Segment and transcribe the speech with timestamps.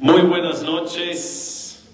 [0.00, 1.84] Muy buenas noches.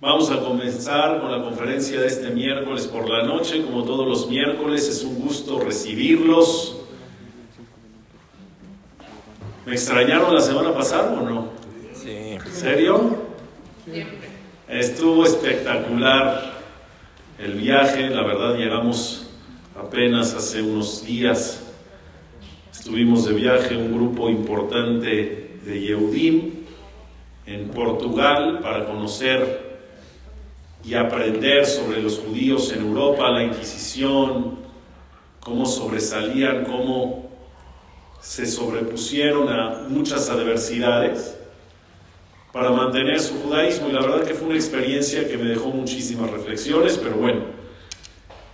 [0.00, 3.62] Vamos a comenzar con la conferencia de este miércoles por la noche.
[3.62, 6.80] Como todos los miércoles, es un gusto recibirlos.
[9.66, 11.48] ¿Me extrañaron la semana pasada o no?
[11.92, 12.08] Sí.
[12.08, 13.24] ¿En serio?
[14.66, 16.62] Estuvo espectacular
[17.38, 18.08] el viaje.
[18.08, 19.28] La verdad, llegamos
[19.78, 21.62] apenas hace unos días.
[22.72, 26.59] Estuvimos de viaje un grupo importante de Yehudim
[27.50, 29.70] en Portugal para conocer
[30.84, 34.60] y aprender sobre los judíos en Europa, la Inquisición,
[35.40, 37.28] cómo sobresalían, cómo
[38.20, 41.36] se sobrepusieron a muchas adversidades
[42.52, 43.88] para mantener su judaísmo.
[43.88, 47.40] Y la verdad que fue una experiencia que me dejó muchísimas reflexiones, pero bueno,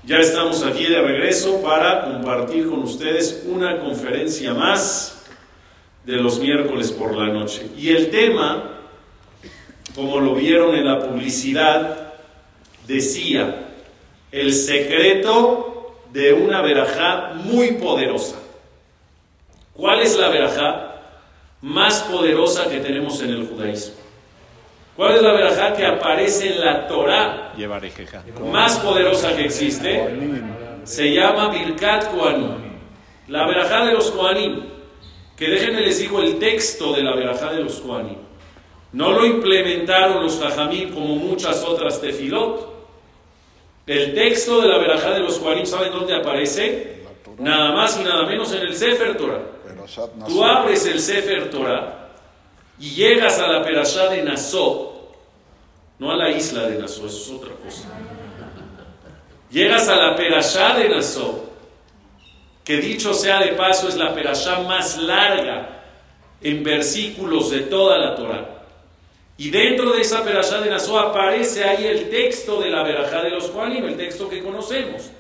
[0.05, 5.27] ya estamos aquí de regreso para compartir con ustedes una conferencia más
[6.07, 7.69] de los miércoles por la noche.
[7.77, 8.76] Y el tema
[9.97, 12.13] como lo vieron en la publicidad,
[12.87, 13.67] decía,
[14.31, 18.37] el secreto de una verajá muy poderosa.
[19.73, 20.97] ¿Cuál es la verajá
[21.63, 23.95] más poderosa que tenemos en el judaísmo?
[24.97, 27.55] ¿Cuál es la verajá que aparece en la Torah
[28.53, 30.15] más poderosa que existe?
[30.85, 32.51] Se llama Birkat Koanim,
[33.29, 34.63] la verajá de los Koanim.
[35.37, 38.26] Que déjenme les digo el texto de la verajá de los Koanim.
[38.97, 42.67] No lo implementaron los Jajamim como muchas otras tefilot.
[43.87, 47.03] El texto de la verajá de los Juanim, ¿saben dónde aparece?
[47.37, 49.43] Nada más y nada menos en el Sefer Torah.
[50.27, 52.09] Tú abres el Sefer Torah
[52.79, 55.11] y llegas a la perashá de Nassau,
[55.99, 57.89] no a la isla de Nassau, eso es otra cosa.
[59.51, 61.45] Llegas a la perashá de Nassau,
[62.65, 65.83] que dicho sea de paso es la perashá más larga
[66.41, 68.56] en versículos de toda la Torah.
[69.39, 73.31] Y dentro de esa perashá de Nassau aparece ahí el texto de la verajá de
[73.31, 75.11] los Juanim, el texto que conocemos.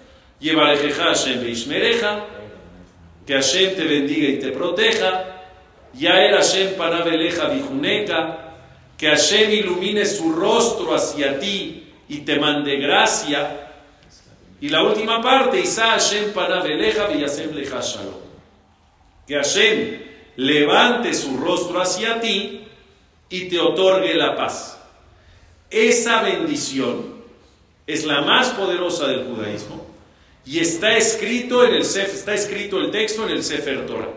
[0.40, 2.24] Llevarejeja Hashem Beishmereja,
[3.26, 5.32] que Hashem te bendiga y te proteja.
[5.92, 8.54] Yael Hashem panabeleja vijuneca,
[8.96, 13.70] que Hashem ilumine su rostro hacia ti y te mande gracia.
[14.62, 18.14] Y la última parte, Isa Hashem panabeleja leja shalom.
[19.26, 20.02] Que Hashem
[20.36, 22.65] levante su rostro hacia ti
[23.28, 24.78] y te otorgue la paz.
[25.70, 27.16] Esa bendición
[27.86, 29.86] es la más poderosa del judaísmo
[30.44, 34.10] y está escrito en el está escrito el texto en el Sefer Torah.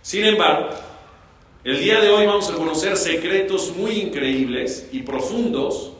[0.00, 0.70] Sin embargo,
[1.64, 5.92] el día de hoy vamos a conocer secretos muy increíbles y profundos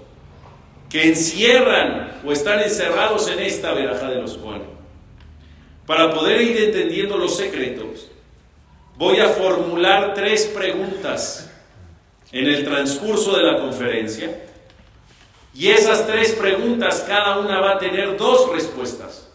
[0.89, 4.63] que encierran o están encerrados en esta veraja de los Juan.
[5.87, 8.11] Para poder ir entendiendo los secretos,
[8.97, 11.52] voy a formular tres preguntas
[12.33, 14.35] en el transcurso de la conferencia.
[15.55, 19.29] Y esas tres preguntas, cada una va a tener dos respuestas.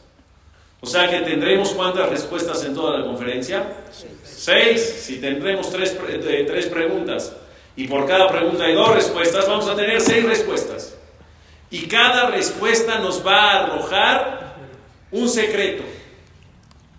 [0.81, 3.63] O sea que tendremos cuántas respuestas en toda la conferencia?
[4.23, 4.81] Seis.
[5.01, 5.91] Si tendremos tres,
[6.71, 7.35] preguntas
[7.75, 10.95] y por cada pregunta hay dos respuestas, vamos a tener seis respuestas.
[11.69, 14.55] Y cada respuesta nos va a arrojar
[15.11, 15.83] un secreto.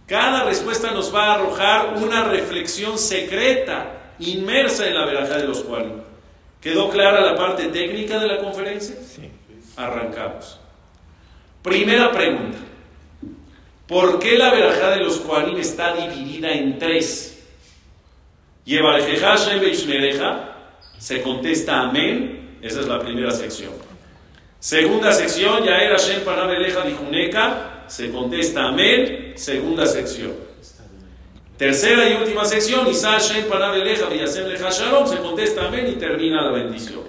[0.07, 5.61] Cada respuesta nos va a arrojar una reflexión secreta inmersa en la verajá de los
[5.61, 5.93] cuales.
[6.61, 8.97] ¿Quedó clara la parte técnica de la conferencia?
[8.97, 9.31] Sí.
[9.77, 10.59] Arrancamos.
[11.63, 12.59] Primera pregunta.
[13.87, 17.47] ¿Por qué la verajá de los Koanim está dividida en tres?
[20.99, 22.59] Se contesta amén.
[22.61, 23.73] Esa es la primera sección.
[24.59, 27.85] Segunda sección, ya era Shem Panabeleja Dijuneca.
[27.87, 29.33] Se contesta amén.
[29.37, 30.48] Segunda sección.
[31.59, 36.41] Tercera y última sección, Isa Shem Panabeleja Villasem Leja Shalom, se contesta amén y termina
[36.41, 37.03] la bendición.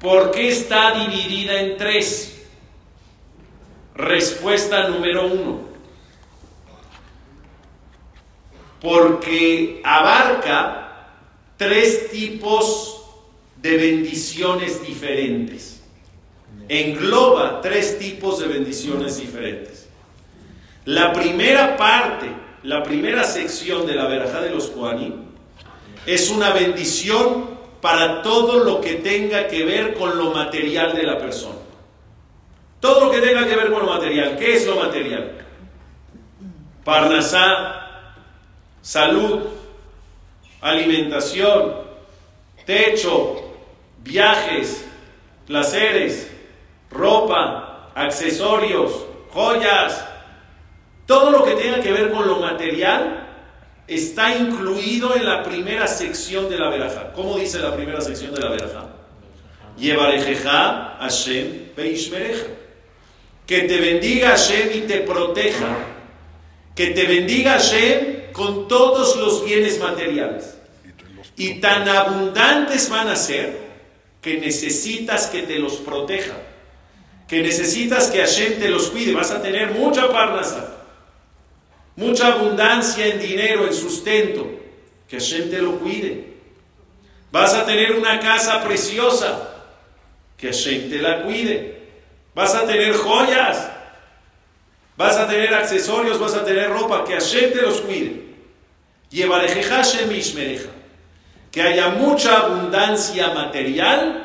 [0.00, 2.42] ¿Por qué está dividida en tres?
[3.94, 5.60] Respuesta número uno.
[8.80, 11.10] Porque abarca
[11.58, 13.04] tres tipos
[13.56, 15.82] de bendiciones diferentes.
[16.66, 19.86] Engloba tres tipos de bendiciones diferentes.
[20.86, 25.12] La primera parte la primera sección de la verajá de los Koanim
[26.06, 27.50] es una bendición
[27.82, 31.56] para todo lo que tenga que ver con lo material de la persona.
[32.80, 34.36] Todo lo que tenga que ver con lo material.
[34.38, 35.32] ¿Qué es lo material?
[36.84, 38.14] Parnasá,
[38.80, 39.42] salud,
[40.62, 41.74] alimentación,
[42.64, 43.42] techo,
[43.98, 44.86] viajes,
[45.46, 46.30] placeres,
[46.90, 50.13] ropa, accesorios, joyas,
[51.06, 53.24] todo lo que tenga que ver con lo material
[53.86, 57.12] está incluido en la primera sección de la veraja.
[57.12, 58.86] ¿Cómo dice la primera sección de la veraja?
[59.76, 62.46] Yevarejeja Hashem Beishmereja.
[63.46, 65.76] Que te bendiga Hashem y te proteja.
[66.74, 70.56] Que te bendiga Hashem con todos los bienes materiales.
[71.36, 73.64] Y tan abundantes van a ser
[74.22, 76.34] que necesitas que te los proteja.
[77.28, 79.12] Que necesitas que Hashem te los cuide.
[79.12, 80.83] Vas a tener mucha parnasa
[81.96, 84.50] mucha abundancia en dinero, en sustento,
[85.08, 86.34] que Hashem te lo cuide.
[87.30, 89.54] Vas a tener una casa preciosa,
[90.36, 91.82] que Hashem te la cuide.
[92.34, 93.70] Vas a tener joyas,
[94.96, 98.22] vas a tener accesorios, vas a tener ropa, que Hashem te los cuide.
[99.10, 100.70] Llevareje Hashem Ishmereja.
[101.52, 104.24] Que haya mucha abundancia material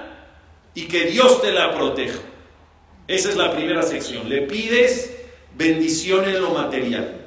[0.73, 2.19] y que Dios te la proteja.
[3.07, 4.27] Esa es la primera sección.
[4.27, 5.15] Le pides
[5.55, 7.18] bendición en lo material.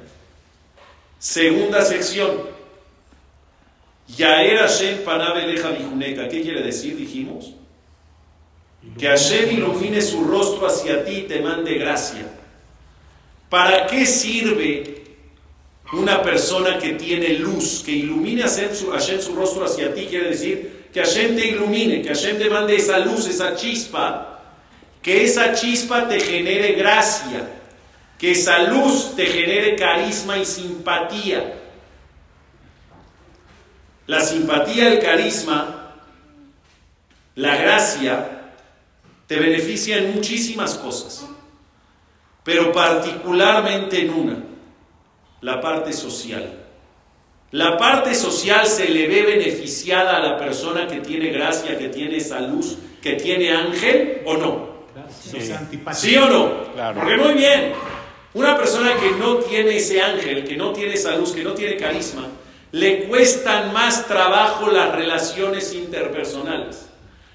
[1.23, 2.31] Segunda sección.
[4.17, 6.27] Yaer Hashem Panabeleja Bijuneka.
[6.27, 6.97] ¿Qué quiere decir?
[6.97, 7.53] Dijimos.
[8.99, 12.25] Que Hashem ilumine su rostro hacia ti y te mande gracia.
[13.47, 15.05] ¿Para qué sirve
[15.93, 20.07] una persona que tiene luz, que ilumine a Hashem su rostro hacia ti?
[20.07, 24.41] Quiere decir que Hashem te ilumine, que Hashem te mande esa luz, esa chispa,
[25.01, 27.62] que esa chispa te genere gracia
[28.23, 31.55] que esa luz te genere carisma y simpatía.
[34.07, 35.91] La simpatía, el carisma,
[37.35, 38.53] la gracia,
[39.27, 41.27] te beneficia en muchísimas cosas,
[42.45, 44.37] pero particularmente en una,
[45.41, 46.49] la parte social.
[47.51, 52.15] La parte social se le ve beneficiada a la persona que tiene gracia, que tiene
[52.15, 54.73] esa luz, que tiene ángel o no.
[55.91, 56.73] Sí, o no?
[56.93, 57.73] Porque muy bien,
[58.33, 61.77] una persona que no tiene ese ángel, que no tiene esa luz, que no tiene
[61.77, 62.27] carisma,
[62.71, 66.89] le cuestan más trabajo las relaciones interpersonales.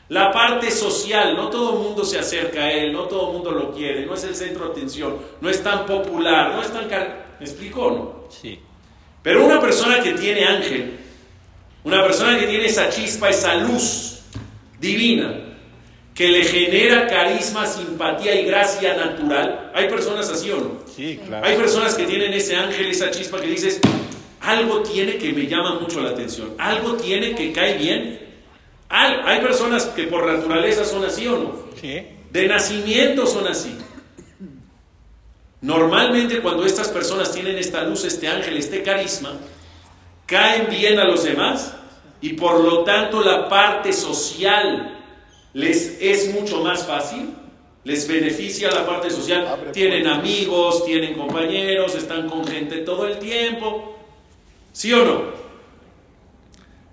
[0.09, 3.53] La parte social, no todo el mundo se acerca a él, no todo el mundo
[3.53, 6.89] lo quiere, no es el centro de atención, no es tan popular, no es tan...
[6.89, 8.25] ¿Me explico o no?
[8.31, 8.59] Sí.
[9.23, 10.99] Pero una persona que tiene ángel,
[11.85, 14.21] una persona que tiene esa chispa, esa luz
[14.81, 15.48] divina,
[16.19, 19.71] que le genera carisma, simpatía y gracia natural.
[19.73, 20.71] ¿Hay personas así o no?
[20.93, 21.47] Sí, claro.
[21.47, 23.81] Hay personas que tienen ese ángel, esa chispa que dices,
[24.41, 28.19] algo tiene que me llama mucho la atención, algo tiene que cae bien.
[28.89, 31.55] Hay personas que por naturaleza son así o no.
[31.81, 32.05] Sí.
[32.33, 33.79] De nacimiento son así.
[35.61, 39.35] Normalmente cuando estas personas tienen esta luz, este ángel, este carisma,
[40.27, 41.77] caen bien a los demás
[42.21, 44.97] y por lo tanto la parte social
[45.55, 47.35] les es mucho más fácil,
[47.85, 53.97] les beneficia la parte social, tienen amigos, tienen compañeros, están con gente todo el tiempo,
[54.73, 55.23] ¿sí o no?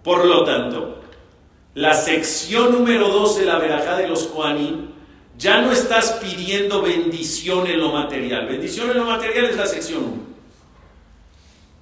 [0.04, 1.02] Por lo tanto,
[1.74, 4.88] la sección número 2 de la verajá de los Koanim,
[5.38, 8.46] ya no estás pidiendo bendición en lo material.
[8.48, 10.14] Bendición en lo material es la sección 1.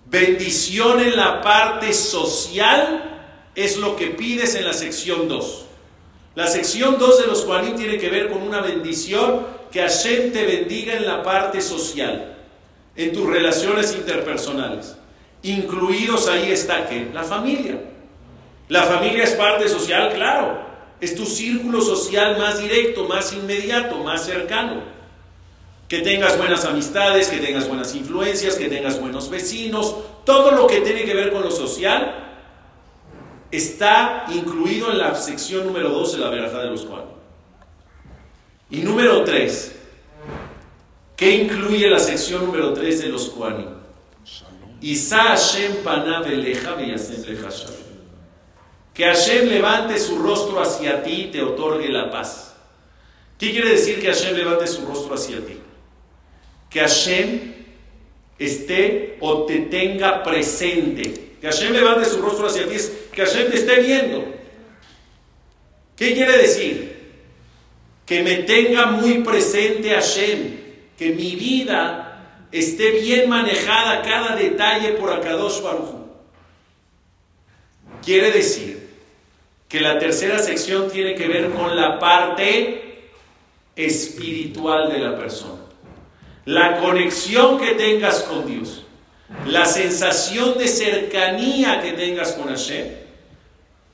[0.08, 5.63] Bendición en la parte social es lo que pides en la sección 2.
[6.36, 10.46] La sección 2 de los Juanín tiene que ver con una bendición que Hashem te
[10.46, 12.38] bendiga en la parte social,
[12.96, 14.96] en tus relaciones interpersonales.
[15.44, 17.80] Incluidos ahí está que la familia.
[18.68, 20.60] La familia es parte social, claro.
[21.00, 24.82] Es tu círculo social más directo, más inmediato, más cercano.
[25.88, 30.82] Que tengas buenas amistades, que tengas buenas influencias, que tengas buenos vecinos, todo lo que
[30.82, 32.33] tiene que ver con lo social
[33.54, 37.10] está incluido en la sección número 2 de la verajá de los cuales.
[38.72, 39.76] Y número 3,
[41.16, 43.30] ¿qué incluye la sección número 3 de los
[44.96, 45.84] Hashem
[48.94, 52.56] Que Hashem levante su rostro hacia ti y te otorgue la paz.
[53.38, 55.60] ¿Qué quiere decir que Hashem levante su rostro hacia ti?
[56.70, 57.54] Que Hashem
[58.40, 62.78] esté o te tenga presente que Hashem levante su rostro hacia ti
[63.12, 64.24] que Hashem te esté viendo.
[65.94, 67.12] ¿Qué quiere decir?
[68.06, 70.58] Que me tenga muy presente Hashem,
[70.98, 75.96] que mi vida esté bien manejada cada detalle por Akadosh Baruj.
[78.02, 78.90] Quiere decir
[79.68, 83.10] que la tercera sección tiene que ver con la parte
[83.76, 85.60] espiritual de la persona.
[86.46, 88.83] La conexión que tengas con Dios
[89.46, 92.88] la sensación de cercanía que tengas con Hashem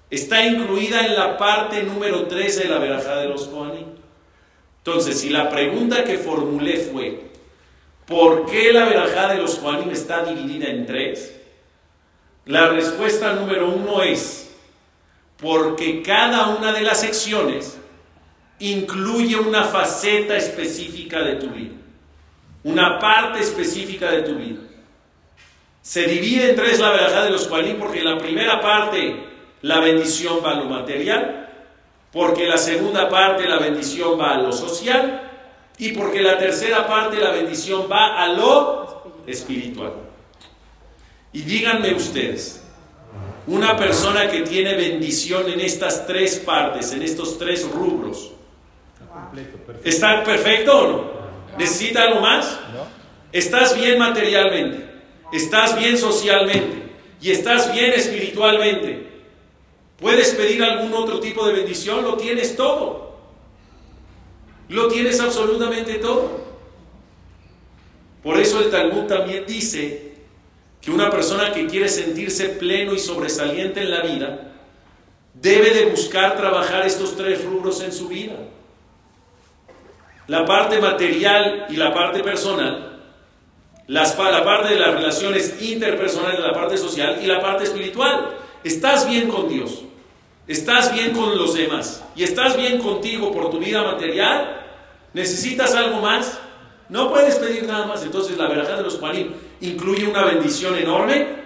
[0.10, 3.88] está incluida en la parte número 3 de la verajá de los Kohanim.
[4.78, 7.22] Entonces, si la pregunta que formulé fue,
[8.08, 11.36] ¿por qué la verajá de los Kohanim está dividida en tres?
[12.46, 14.50] La respuesta número uno es
[15.40, 17.78] porque cada una de las secciones
[18.60, 21.76] incluye una faceta específica de tu vida,
[22.64, 24.60] una parte específica de tu vida.
[25.82, 29.28] Se divide en tres la verdad de los cualí porque la primera parte
[29.62, 31.50] la bendición va a lo material,
[32.12, 35.30] porque la segunda parte la bendición va a lo social
[35.78, 39.94] y porque la tercera parte la bendición va a lo espiritual.
[41.32, 42.64] Y díganme ustedes,
[43.48, 48.32] una persona que tiene bendición en estas tres partes, en estos tres rubros,
[49.84, 51.20] ¿está perfecto o no?
[51.58, 52.60] ¿Necesita algo más?
[53.32, 54.89] ¿Estás bien materialmente?
[55.32, 56.90] ¿Estás bien socialmente?
[57.22, 59.08] ¿Y estás bien espiritualmente?
[60.00, 62.04] ¿Puedes pedir algún otro tipo de bendición?
[62.04, 63.18] Lo tienes todo.
[64.70, 66.48] Lo tienes absolutamente todo.
[68.24, 70.14] Por eso el Talmud también dice
[70.82, 74.54] que una persona que quiere sentirse pleno y sobresaliente en la vida
[75.34, 78.36] debe de buscar trabajar estos tres rubros en su vida.
[80.28, 82.89] La parte material y la parte personal,
[83.90, 88.38] la parte de las relaciones interpersonales, la parte social y la parte espiritual.
[88.64, 89.84] Estás bien con Dios
[90.50, 94.66] estás bien con los demás y estás bien contigo por tu vida material,
[95.14, 96.40] necesitas algo más,
[96.90, 98.04] no puedes pedir nada más.
[98.04, 99.32] Entonces la verdad de los Juanim
[99.62, 101.40] incluye una bendición enorme.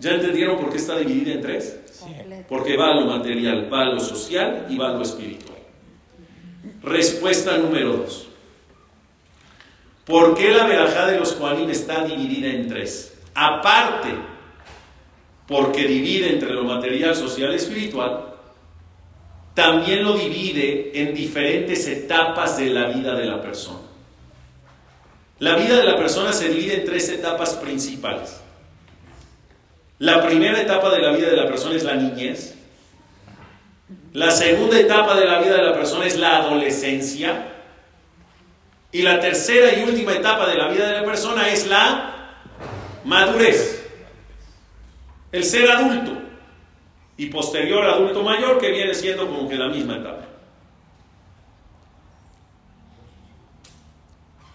[0.00, 1.78] ¿Ya entendieron por qué está dividida en tres?
[2.48, 5.58] Porque va a lo material, va a lo social y va a lo espiritual.
[6.82, 8.25] Respuesta número dos.
[10.06, 13.18] ¿Por qué la verajá de los Juanim está dividida en tres?
[13.34, 14.08] Aparte
[15.48, 18.34] porque divide entre lo material, social y espiritual,
[19.54, 23.80] también lo divide en diferentes etapas de la vida de la persona.
[25.38, 28.40] La vida de la persona se divide en tres etapas principales.
[29.98, 32.54] La primera etapa de la vida de la persona es la niñez.
[34.12, 37.55] La segunda etapa de la vida de la persona es la adolescencia.
[38.92, 42.12] Y la tercera y última etapa de la vida de la persona es la
[43.04, 43.76] madurez
[45.36, 46.12] el ser adulto
[47.16, 50.24] y posterior adulto mayor que viene siendo como que la misma etapa.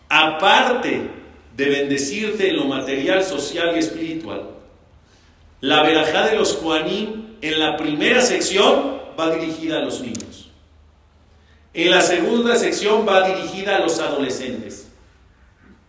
[0.09, 1.09] Aparte
[1.55, 4.49] de bendecirte en lo material, social y espiritual,
[5.61, 10.40] la verajá de los Juanín en la primera sección va dirigida a los niños.
[11.73, 14.89] En la segunda sección va dirigida a los adolescentes.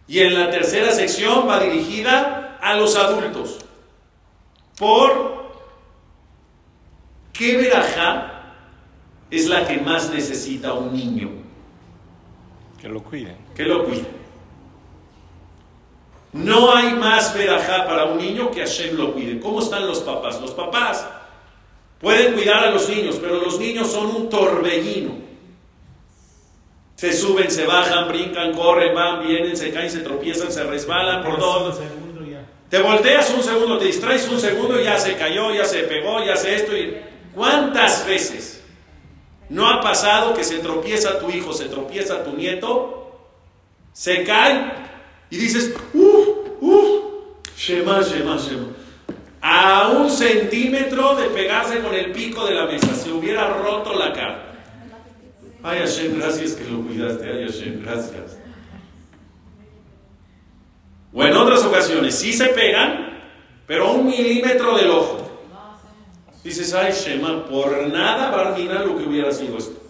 [0.07, 3.59] Y en la tercera sección va dirigida a los adultos
[4.79, 5.53] por
[7.33, 8.55] qué verajá
[9.31, 11.31] es la que más necesita un niño.
[12.81, 13.37] Que lo cuide.
[13.55, 14.07] Que lo cuide.
[16.33, 19.39] No hay más verajá para un niño que Hashem lo cuide.
[19.39, 20.41] ¿Cómo están los papás?
[20.41, 21.07] Los papás
[22.01, 25.13] pueden cuidar a los niños, pero los niños son un torbellino.
[27.03, 31.37] Se suben, se bajan, brincan, corren, van, vienen, se caen, se tropiezan, se resbalan por
[31.37, 31.77] todo.
[32.69, 36.25] Te volteas un segundo, te distraes un segundo y ya se cayó, ya se pegó,
[36.25, 36.77] ya se esto.
[36.77, 36.97] Y...
[37.35, 38.63] ¿Cuántas veces
[39.49, 43.19] no ha pasado que se tropieza tu hijo, se tropieza tu nieto,
[43.93, 44.73] se cae
[45.29, 46.29] y dices, uff,
[46.61, 47.03] uff,
[47.59, 48.69] shema, shema, shema.
[49.41, 54.13] A un centímetro de pegarse con el pico de la mesa, se hubiera roto la
[54.13, 54.52] cara.
[55.63, 57.25] Ay Hashem, gracias que lo cuidaste.
[57.25, 58.39] Ay Hashem, gracias.
[61.13, 63.21] O en otras ocasiones, sí se pegan,
[63.67, 65.19] pero un milímetro del ojo.
[66.43, 69.81] Dices, ay Shema, por nada Barmina lo que hubiera sido esto.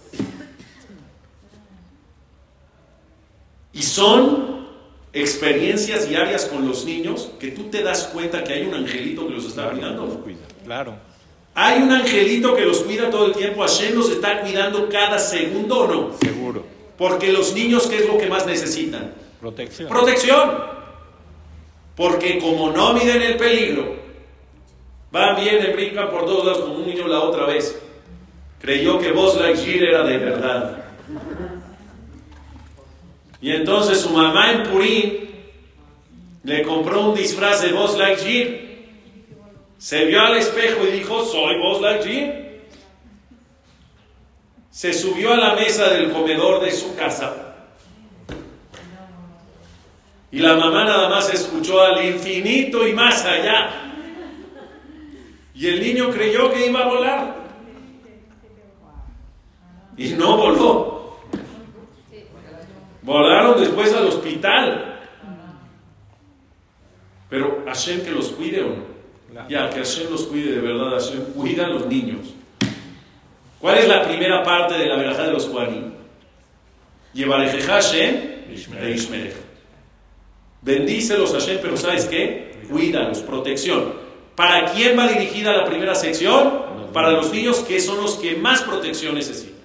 [3.73, 4.67] Y son
[5.15, 9.33] experiencias diarias con los niños que tú te das cuenta que hay un angelito que
[9.33, 10.23] los está cuidando.
[10.65, 11.12] Claro.
[11.55, 13.61] Hay un angelito que los cuida todo el tiempo.
[13.63, 16.11] Hashem los está cuidando cada segundo o no.
[16.19, 16.65] Seguro.
[16.97, 19.13] Porque los niños, ¿qué es lo que más necesitan?
[19.41, 19.89] Protección.
[19.89, 20.51] Protección.
[21.95, 23.97] Porque como no miden el peligro,
[25.11, 27.79] van, vienen, brincan por todos lados como un niño la otra vez.
[28.61, 30.85] Creyó que Buzz Lightyear era de verdad.
[33.43, 35.31] Y entonces su mamá en Purín
[36.45, 38.72] le compró un disfraz de Buzz Lightyear.
[39.83, 42.53] Se vio al espejo y dijo, soy Buzz Lightyear.
[44.71, 47.57] Se subió a la mesa del comedor de su casa
[50.31, 53.93] y la mamá nada más escuchó al infinito y más allá.
[55.53, 57.37] Y el niño creyó que iba a volar.
[59.97, 61.19] Y no voló.
[63.03, 65.01] Volaron después al hospital.
[67.29, 68.92] Pero Hashem que los cuide o no.
[69.49, 72.35] Ya, que Hashem los cuide de verdad, Hashem cuida a los niños.
[73.61, 75.93] ¿Cuál es la primera parte de la verajá de los Juaní?
[77.15, 79.35] Llevareje Hashem Ishmerech.
[80.61, 82.61] Bendícelos Hashem, pero ¿sabes qué?
[82.71, 83.95] Cuídalos, protección.
[84.35, 86.91] ¿Para quién va dirigida la primera sección?
[86.93, 89.61] Para los niños que son los que más protección necesitan.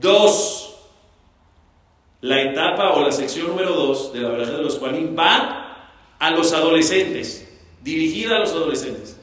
[0.00, 0.76] Dos,
[2.20, 6.30] la etapa o la sección número dos de la verdad de los Juanín va a
[6.30, 7.47] los adolescentes,
[7.82, 9.16] dirigida a los adolescentes.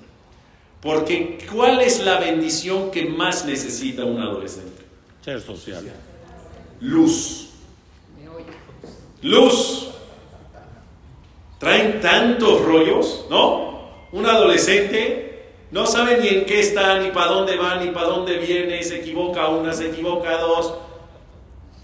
[0.82, 4.84] Porque ¿cuál es la bendición que más necesita un adolescente?
[5.24, 5.84] Ser social.
[6.82, 7.50] Luz.
[9.22, 9.90] Luz.
[11.60, 13.90] Traen tantos rollos, ¿no?
[14.12, 15.26] Un adolescente
[15.72, 19.02] no sabe ni en qué está, ni para dónde va, ni para dónde viene, se
[19.02, 20.74] equivoca una, se equivoca dos.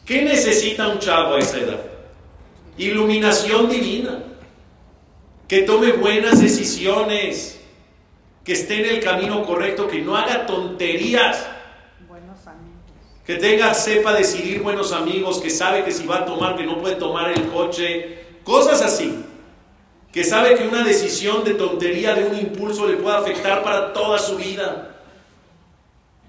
[0.06, 1.82] ¿Qué necesita un chavo a esa edad?
[2.78, 4.24] Iluminación divina.
[5.52, 7.60] Que tome buenas decisiones.
[8.46, 11.46] Que esté en el camino correcto, que no haga tonterías.
[12.08, 12.80] Buenos amigos.
[13.26, 16.80] Que tenga, sepa decidir buenos amigos, que sabe que si va a tomar, que no
[16.80, 18.28] puede tomar el coche.
[18.46, 19.26] Cosas así.
[20.14, 24.20] Que sabe que una decisión de tontería, de un impulso, le puede afectar para toda
[24.20, 25.00] su vida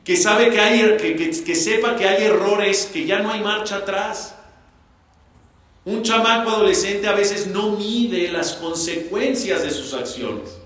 [0.02, 3.76] que sabe que hay, que, que, sepa que hay errores, que ya no hay marcha
[3.76, 4.34] atrás.
[5.84, 10.58] Un chamaco adolescente a veces no mide las consecuencias de sus acciones.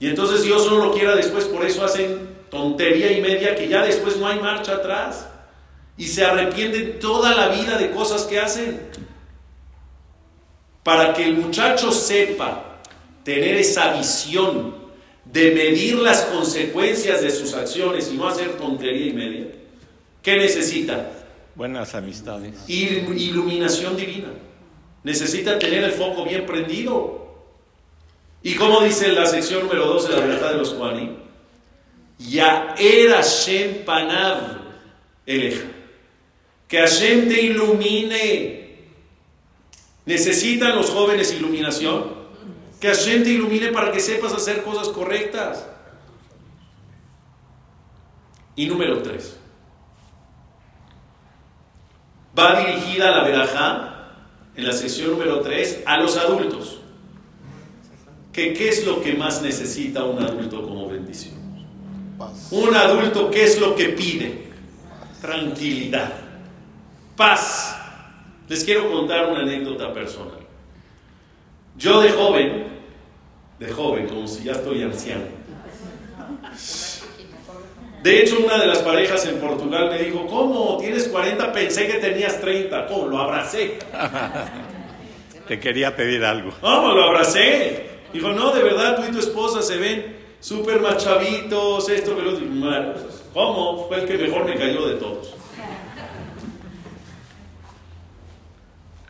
[0.00, 3.84] Y entonces Dios no lo quiera después, por eso hacen tontería y media que ya
[3.84, 5.28] después no hay marcha atrás.
[5.96, 8.80] Y se arrepienten toda la vida de cosas que hacen.
[10.82, 12.80] Para que el muchacho sepa
[13.24, 14.74] tener esa visión
[15.24, 19.46] de medir las consecuencias de sus acciones y no hacer tontería y media,
[20.22, 21.10] ¿qué necesita?
[21.56, 22.68] Buenas amistades.
[22.68, 24.28] Iluminación divina.
[25.02, 27.34] Necesita tener el foco bien prendido.
[28.42, 31.16] Y como dice la sección número 12 de la verdad de los Juaní,
[32.18, 34.58] ya era Shem Panav
[35.24, 35.64] Eleja.
[36.68, 38.66] Que Hashem te ilumine.
[40.04, 42.14] ¿Necesitan los jóvenes iluminación?
[42.78, 45.66] Que Hashem te ilumine para que sepas hacer cosas correctas.
[48.54, 49.38] Y número tres.
[52.38, 53.96] Va dirigida la verajá,
[54.56, 56.78] en la sección número tres, a los adultos.
[58.32, 61.34] Que, ¿Qué es lo que más necesita un adulto como bendición?
[62.50, 64.48] Un adulto, ¿qué es lo que pide?
[65.20, 66.12] Tranquilidad,
[67.16, 67.76] paz.
[68.48, 70.38] Les quiero contar una anécdota personal.
[71.76, 72.66] Yo de joven,
[73.58, 75.24] de joven, como si ya estoy anciano.
[78.06, 80.78] De hecho, una de las parejas en Portugal me dijo, ¿cómo?
[80.78, 81.52] ¿Tienes 40?
[81.52, 82.86] Pensé que tenías 30.
[82.86, 83.08] ¿Cómo?
[83.08, 83.80] Lo abracé.
[85.48, 86.52] Te quería pedir algo.
[86.60, 86.92] ¿Cómo?
[86.92, 87.90] Lo abracé.
[88.12, 92.94] Dijo, no, de verdad, tú y tu esposa se ven súper machavitos, esto, que lo
[93.34, 93.88] ¿Cómo?
[93.88, 95.34] Fue el que mejor me cayó de todos.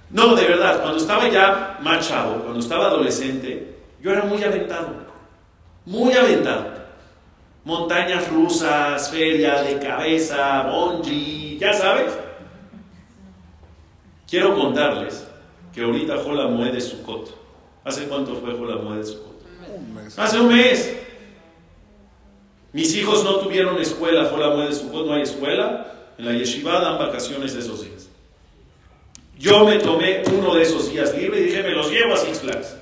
[0.08, 4.88] No, de verdad, cuando estaba ya más chavo, cuando estaba adolescente, yo era muy aventado,
[5.84, 6.85] muy aventado.
[7.66, 12.16] Montañas rusas, feria de cabeza, bungee, ya sabes.
[14.30, 15.26] Quiero contarles
[15.74, 17.36] que ahorita Jola Mue de Sukkot.
[17.82, 19.42] ¿Hace cuánto fue Jola Mue de Sukkot?
[20.16, 20.96] Hace un mes.
[22.72, 25.92] Mis hijos no tuvieron escuela, Jola Mue de Sukkot, no hay escuela.
[26.18, 28.08] En la yeshiva dan vacaciones esos días.
[29.36, 32.38] Yo me tomé uno de esos días libre y dije, me los llevo a Six
[32.38, 32.76] Flags.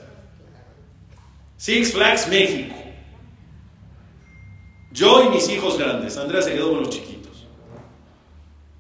[1.57, 2.84] Six Flags México.
[4.95, 6.17] Yo y mis hijos grandes.
[6.17, 7.47] Andrea se quedó con los chiquitos.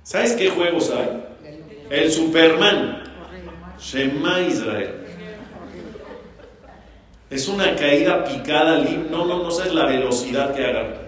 [0.05, 1.24] ¿Sabes qué juegos hay?
[1.90, 3.03] El Superman.
[3.81, 5.07] Shema Israel.
[7.29, 8.79] Es una caída picada.
[9.11, 11.00] No, no, no sabes la velocidad que agarra.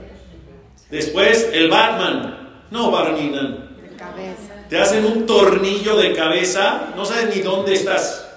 [0.90, 2.64] Después, el Batman.
[2.73, 4.57] No, cabeza.
[4.69, 8.29] Te hacen un tornillo de cabeza, no sabes ni dónde estás.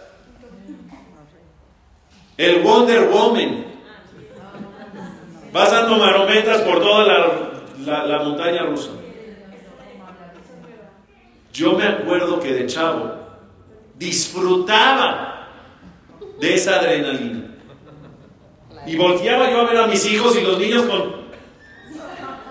[2.37, 3.68] El Wonder Woman.
[5.51, 7.05] Vas dando marometas por toda
[7.85, 8.91] la, la, montaña rusa.
[11.53, 13.15] Yo me acuerdo que de chavo
[13.95, 15.47] disfrutaba
[16.39, 17.45] de esa adrenalina.
[18.85, 21.19] Y volteaba yo a ver a mis hijos y los niños con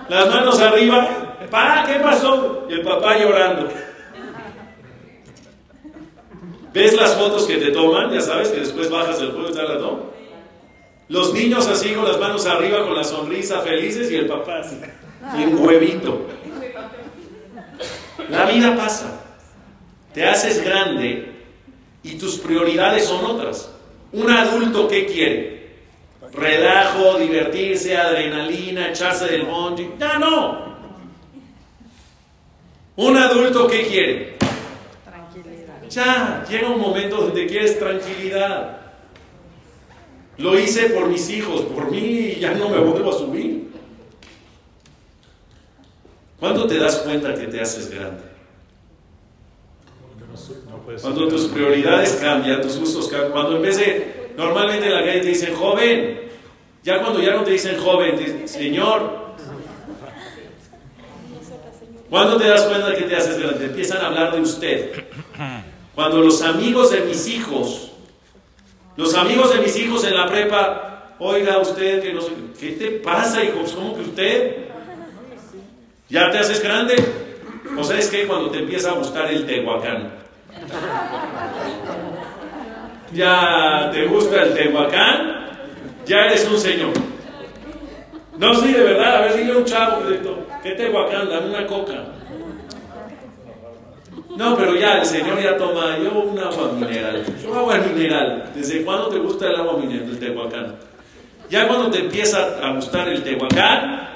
[0.08, 2.66] las manos arriba Pa, ¿qué pasó?
[2.68, 3.68] Y el papá llorando.
[6.72, 8.10] ¿Ves las fotos que te toman?
[8.12, 10.17] Ya sabes que después bajas del juego y tal, ¿no?
[11.08, 14.78] Los niños así con las manos arriba, con la sonrisa felices y el papá así,
[15.38, 16.26] y un huevito.
[18.28, 19.22] La vida pasa.
[20.12, 21.32] Te haces grande
[22.02, 23.70] y tus prioridades son otras.
[24.12, 25.58] Un adulto, ¿qué quiere?
[26.32, 29.90] Relajo, divertirse, adrenalina, echarse del monte.
[29.98, 30.68] Ya no.
[32.96, 34.36] Un adulto, ¿qué quiere?
[35.04, 35.82] Tranquilidad.
[35.88, 38.77] Ya, llega un momento donde quieres tranquilidad.
[40.38, 43.68] Lo hice por mis hijos, por mí ya no me vuelvo a subir.
[46.38, 48.22] ¿Cuándo te das cuenta que te haces grande?
[51.02, 53.32] Cuando tus prioridades cambian, tus gustos cambian.
[53.32, 56.20] Cuando en vez de, normalmente en la calle te dicen joven,
[56.84, 59.28] ya cuando ya no te dicen joven, te dicen señor.
[62.08, 63.66] ¿Cuándo te das cuenta que te haces grande?
[63.66, 65.04] Empiezan a hablar de usted.
[65.94, 67.87] Cuando los amigos de mis hijos,
[68.98, 72.90] los amigos de mis hijos en la prepa, oiga usted, que no sé, ¿qué te
[72.98, 73.70] pasa, hijos?
[73.70, 74.56] ¿Cómo que usted?
[76.08, 76.96] ¿Ya te haces grande?
[77.78, 78.26] ¿O sabes qué?
[78.26, 80.14] Cuando te empieza a gustar el Tehuacán.
[83.12, 85.46] Ya te gusta el Tehuacán,
[86.04, 86.90] ya eres un señor.
[88.36, 90.02] No, sí, de verdad, a ver, dile a un chavo,
[90.60, 91.28] ¿qué Tehuacán?
[91.28, 92.17] Dame una coca.
[94.36, 97.24] No, pero ya, el señor ya toma, yo un agua mineral.
[97.42, 98.52] Yo agua mineral.
[98.54, 100.76] ¿Desde cuándo te gusta el agua mineral, el Tehuacán?
[101.50, 104.08] Ya cuando te empieza a gustar el Tehuacán,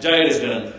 [0.00, 0.72] ya eres grande.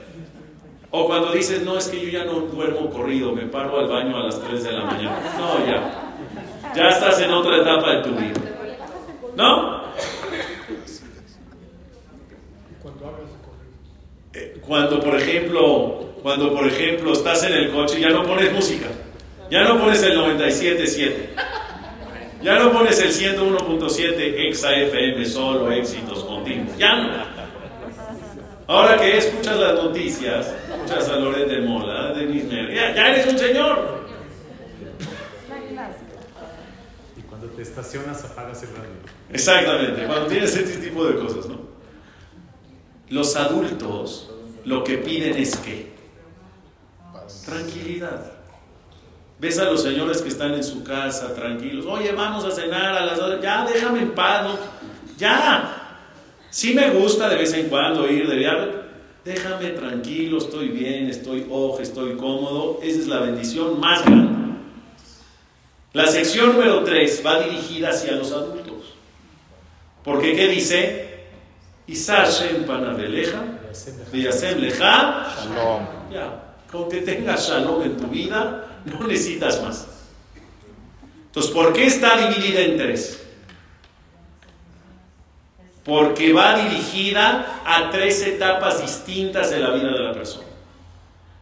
[0.92, 4.18] O cuando dices, no, es que yo ya no duermo corrido, me paro al baño
[4.18, 5.20] a las 3 de la mañana.
[5.38, 6.74] No, ya.
[6.76, 8.42] Ya estás en otra etapa de tu vida.
[9.36, 9.80] ¿No?
[14.34, 18.52] Eh, cuando, por ejemplo, cuando, por ejemplo, estás en el coche y ya no pones
[18.54, 18.88] música.
[19.50, 21.14] Ya no pones el 97.7.
[22.42, 26.78] Ya no pones el 101.7 exa FM solo éxitos continuos.
[26.78, 27.40] Ya no.
[28.68, 33.28] Ahora que escuchas las noticias, escuchas a Loret de Mola, de Nisner, ya, ya eres
[33.28, 34.06] un señor.
[37.18, 38.90] Y cuando te estacionas apagas el radio.
[39.34, 41.62] Exactamente, cuando tienes ese tipo de cosas, ¿no?
[43.10, 44.30] Los adultos
[44.66, 45.99] lo que piden es que
[47.46, 48.32] tranquilidad.
[49.40, 53.06] Ves a los señores que están en su casa tranquilos, oye, vamos a cenar a
[53.06, 54.58] las dos, ya déjame en paz, ¿no?
[55.18, 55.80] ya,
[56.50, 58.72] Sí me gusta de vez en cuando ir de viaje.
[59.24, 62.80] Déjame tranquilo, estoy bien, estoy ojo, estoy cómodo.
[62.82, 64.56] Esa es la bendición más grande.
[65.94, 68.96] La sección número 3 va dirigida hacia los adultos.
[70.04, 71.26] Porque ¿qué dice?
[71.86, 73.44] Isashem panaveleja,
[75.36, 75.86] shalom.
[76.12, 79.88] Ya, con que tengas shalom en tu vida, no necesitas más.
[81.28, 83.20] Entonces, ¿por qué está dividida en tres?
[85.90, 90.46] porque va dirigida a tres etapas distintas de la vida de la persona.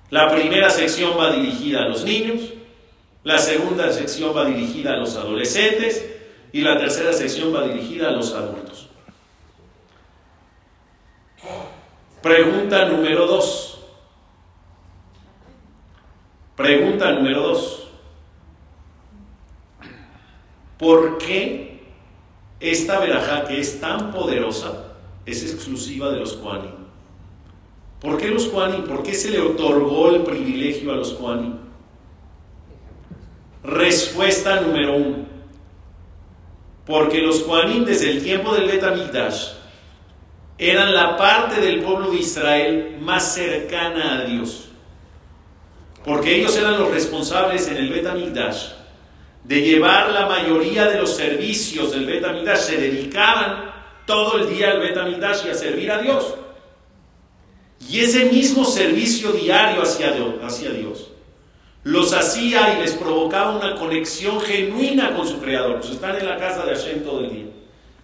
[0.09, 2.53] La primera sección va dirigida a los niños,
[3.25, 6.05] la segunda sección va dirigida a los adolescentes
[6.53, 8.87] y la tercera sección va dirigida a los adultos.
[12.21, 13.66] Pregunta número dos.
[16.57, 17.87] Pregunta número dos.
[20.77, 21.67] ¿Por qué
[22.59, 24.87] esta verajá que es tan poderosa
[25.25, 26.71] es exclusiva de los Kuanim.
[27.99, 28.83] ¿Por qué los Kuanim?
[28.83, 31.55] ¿Por qué se le otorgó el privilegio a los Kuanim?
[33.63, 35.17] Respuesta número uno.
[36.85, 39.49] Porque los Kuanim desde el tiempo del Betamigdash
[40.57, 44.66] eran la parte del pueblo de Israel más cercana a Dios.
[46.03, 48.69] Porque ellos eran los responsables en el Betamigdash
[49.43, 53.71] de llevar la mayoría de los servicios del Betamigdash, se dedicaban
[54.05, 56.35] todo el día al Betamigdash y a servir a Dios.
[57.89, 61.11] Y ese mismo servicio diario hacia Dios, hacia Dios
[61.87, 65.79] los hacía y les provocaba una conexión genuina con su Creador.
[65.79, 67.45] Pues están en la casa de Hashem todo el día,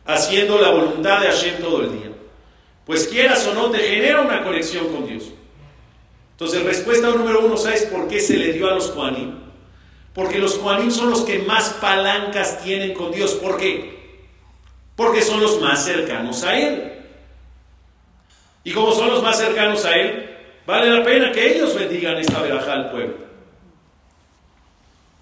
[0.06, 2.12] haciendo la voluntad de Hashem todo el día.
[2.86, 5.25] Pues quieras o no, te genera una conexión con Dios.
[6.33, 9.35] Entonces, respuesta número uno, ¿sabes por qué se le dio a los Juanim?
[10.13, 13.33] Porque los Juanim son los que más palancas tienen con Dios.
[13.35, 14.19] ¿Por qué?
[14.95, 16.91] Porque son los más cercanos a Él.
[18.63, 20.29] Y como son los más cercanos a Él,
[20.65, 23.15] vale la pena que ellos bendigan esta verajá al pueblo.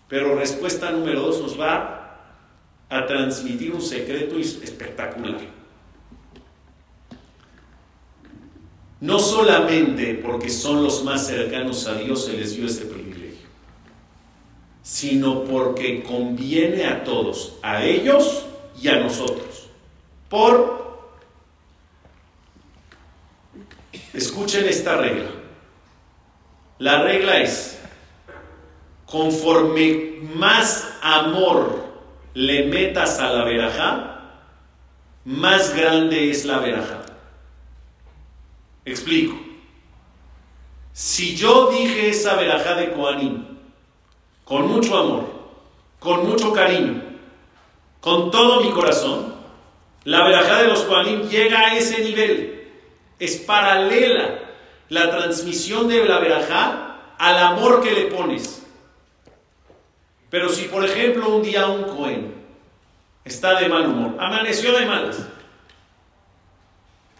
[0.07, 2.01] Pero respuesta número dos nos va
[2.89, 5.60] a transmitir un secreto espectacular.
[9.01, 13.11] No solamente porque son los más cercanos a Dios se les dio ese privilegio
[14.91, 18.45] sino porque conviene a todos, a ellos
[18.79, 19.69] y a nosotros.
[20.29, 21.11] Por,
[24.13, 25.29] escuchen esta regla.
[26.79, 27.79] La regla es,
[29.05, 31.85] conforme más amor
[32.33, 34.07] le metas a la verajá,
[35.25, 37.00] más grande es la verajá.
[38.85, 39.39] Explico.
[40.93, 43.45] Si yo dije esa verajá de Koanim
[44.43, 45.25] con mucho amor,
[45.99, 47.01] con mucho cariño,
[48.01, 49.35] con todo mi corazón,
[50.03, 52.69] la verajá de los Koanim llega a ese nivel.
[53.19, 54.39] Es paralela
[54.89, 58.65] la transmisión de la verajá al amor que le pones.
[60.31, 62.33] Pero si, por ejemplo, un día un Cohen
[63.23, 65.27] está de mal humor, amaneció de malas,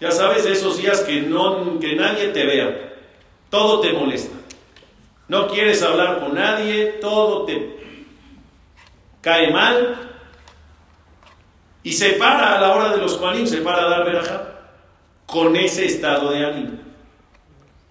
[0.02, 2.96] ya sabes, esos días que, no, que nadie te vea,
[3.52, 4.36] todo te molesta.
[5.28, 7.78] No quieres hablar con nadie, todo te
[9.22, 10.10] cae mal.
[11.84, 14.60] Y se para a la hora de los cualim, se para a dar verajá
[15.28, 16.80] con ese estado de ánimo.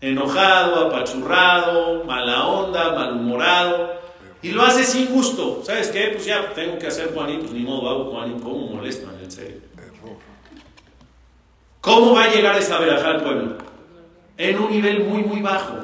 [0.00, 4.00] Enojado, apachurrado, mala onda, malhumorado.
[4.42, 5.62] Y lo hace sin gusto.
[5.64, 6.08] ¿Sabes qué?
[6.12, 8.40] Pues ya tengo que hacer cualim, pues ni modo hago cualim.
[8.40, 9.16] ¿Cómo molestan?
[9.22, 9.70] En serio.
[11.80, 13.56] ¿Cómo va a llegar esa verajá al pueblo?
[14.36, 15.76] En un nivel muy, muy bajo.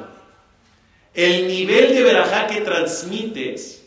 [1.13, 3.83] El nivel de verajá que transmites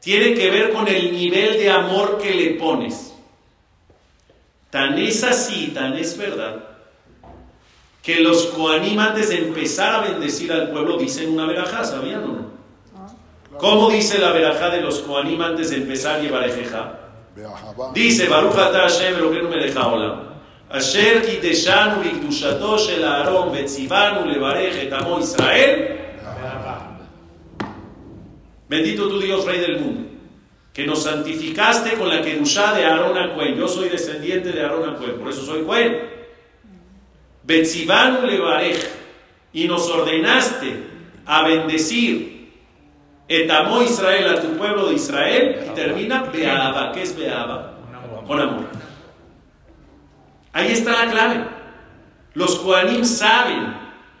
[0.00, 3.12] tiene que ver con el nivel de amor que le pones.
[4.70, 6.64] Tan es así, tan es verdad,
[8.02, 12.26] que los coanim antes de empezar a bendecir al pueblo dicen una verajá, ¿sabían o
[12.28, 12.60] no?
[13.58, 16.98] ¿Cómo dice la verajá de los coanim antes de empezar llevar ejeja?
[17.92, 20.29] Dice, Baruch Hashem Eloheinu melech haolam.
[20.70, 21.22] Asher
[23.04, 23.52] Aarón
[24.92, 25.96] amo Israel.
[28.68, 30.08] Bendito tu Dios, Rey del mundo,
[30.72, 33.56] que nos santificaste con la kedushá de Aarón a Cuel.
[33.56, 36.08] Yo soy descendiente de Aarón a Cuel, por eso soy Cuel.
[37.42, 38.88] Betzivanu levarech,
[39.52, 40.84] y nos ordenaste
[41.26, 42.40] a bendecir
[43.26, 47.74] etamó Israel a tu pueblo de Israel, y termina Beaba, ¿qué es Beaba?
[48.24, 48.69] Con amor.
[50.52, 51.44] Ahí está la clave.
[52.34, 53.76] Los Koanim saben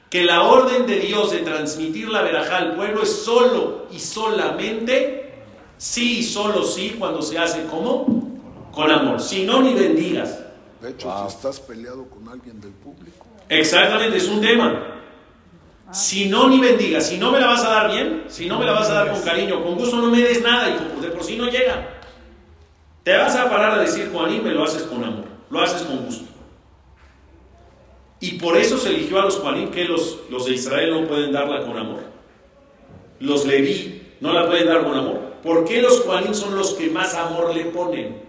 [0.08, 5.32] que la orden de Dios de transmitir la verajá al pueblo es solo y solamente,
[5.78, 8.40] sí y solo sí, cuando se hace como
[8.72, 9.20] con amor.
[9.20, 10.40] Si no, ni bendigas.
[10.80, 13.26] De hecho, si estás peleado con alguien del público.
[13.48, 14.96] Exactamente, es un tema.
[15.92, 17.06] Si no, ni bendigas.
[17.06, 19.12] Si no me la vas a dar bien, si no me la vas a dar
[19.12, 22.00] con cariño, con gusto, no me des nada y de por sí no llega.
[23.02, 26.04] Te vas a parar a decir Koanim, me lo haces con amor, lo haces con
[26.04, 26.24] gusto.
[28.20, 31.32] Y por eso se eligió a los Juanim que los, los de Israel no pueden
[31.32, 32.00] darla con amor.
[33.18, 35.20] Los Leví no la pueden dar con amor.
[35.42, 38.22] ¿Por qué los Juanim son los que más amor le ponen?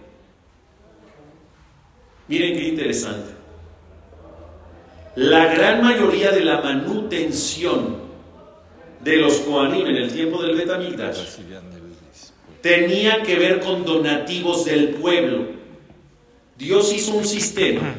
[2.28, 3.32] Miren qué interesante.
[5.14, 8.00] La gran mayoría de la manutención
[9.00, 11.18] de los Koanim en el tiempo del Betamigdash
[12.62, 15.61] tenía que ver con donativos del pueblo.
[16.56, 17.94] Dios hizo un sistema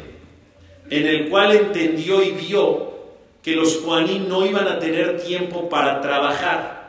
[0.90, 2.94] en el cual entendió y vio
[3.42, 6.84] que los Juanín no iban a tener tiempo para trabajar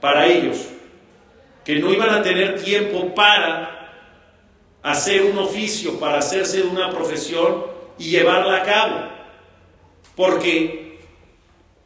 [0.00, 0.58] para ellos,
[1.64, 3.92] que no iban a tener tiempo para
[4.82, 7.64] hacer un oficio, para hacerse de una profesión
[7.98, 9.08] y llevarla a cabo.
[10.14, 10.98] Porque,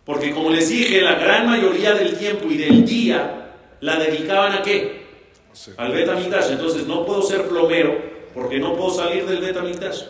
[0.04, 4.62] porque como les dije, la gran mayoría del tiempo y del día la dedicaban a
[4.62, 5.00] qué?
[5.76, 6.50] Al Betamigdash.
[6.50, 10.02] Entonces no puedo ser plomero porque no puedo salir del Betamigdash.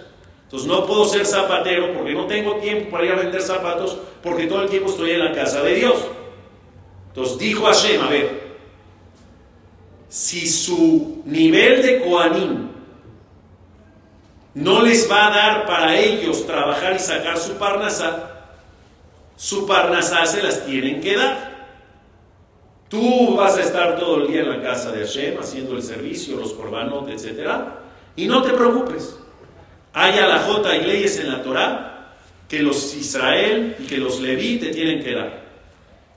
[0.44, 4.46] Entonces no puedo ser zapatero porque no tengo tiempo para ir a vender zapatos porque
[4.46, 5.94] todo el tiempo estoy en la casa de Dios.
[7.08, 8.40] Entonces dijo Hashem, a ver,
[10.08, 12.68] si su nivel de Koanim
[14.54, 18.48] no les va a dar para ellos trabajar y sacar su parnasá,
[19.36, 21.50] su parnasá se las tienen que dar.
[22.88, 26.36] Tú vas a estar todo el día en la casa de Hashem haciendo el servicio,
[26.36, 27.48] los korbanot, etc.
[28.20, 29.16] Y no te preocupes.
[29.94, 34.68] Hay alajota y leyes en la Torah que los Israel y que los Leví te
[34.68, 35.40] tienen que dar.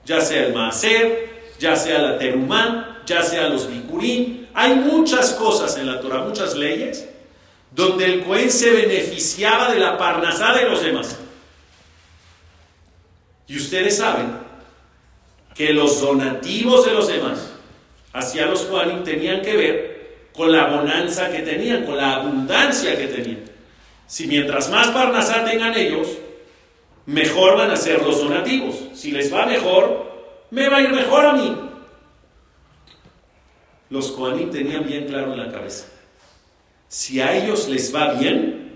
[0.04, 4.48] Ya sea el Maaser, ya sea la Terumá, ya sea los Bikurim.
[4.52, 7.08] Hay muchas cosas en la Torah, muchas leyes,
[7.70, 11.18] donde el Cohen se beneficiaba de la parnasá de los demás.
[13.48, 14.26] Y ustedes saben
[15.54, 17.48] que los donativos de los demás
[18.12, 19.93] hacia los Kohanim tenían que ver
[20.34, 23.44] con la bonanza que tenían, con la abundancia que tenían.
[24.06, 26.08] Si mientras más Parnasá tengan ellos,
[27.06, 28.76] mejor van a ser los donativos.
[28.94, 30.12] Si les va mejor,
[30.50, 31.56] me va a ir mejor a mí.
[33.90, 35.86] Los Koanim tenían bien claro en la cabeza.
[36.88, 38.72] Si a ellos les va bien,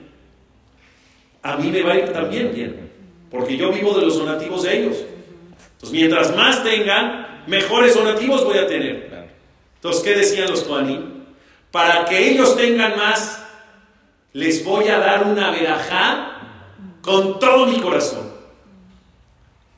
[1.43, 2.91] a mí me va a ir también bien.
[3.31, 4.97] Porque yo vivo de los donativos de ellos.
[5.73, 9.09] Entonces, mientras más tengan, mejores donativos voy a tener.
[9.75, 11.08] Entonces, ¿qué decían los Koanim?
[11.71, 13.43] Para que ellos tengan más,
[14.33, 16.39] les voy a dar una verajá
[17.03, 18.33] con todo mi corazón.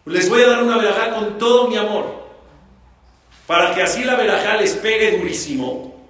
[0.07, 2.21] Les voy a dar una verajá con todo mi amor.
[3.47, 6.07] Para que así la verajá les pegue durísimo,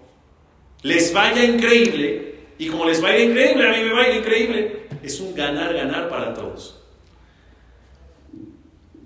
[0.82, 2.30] les vaya increíble.
[2.58, 4.88] Y como les vaya increíble, a mí me va a ir increíble.
[5.02, 6.82] Es un ganar-ganar para todos.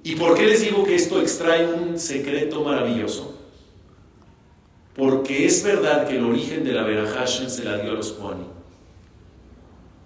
[0.03, 3.34] ¿Y por qué les digo que esto extrae un secreto maravilloso?
[4.97, 8.47] Porque es verdad que el origen de la Berahashem se la dio a los Kohanim.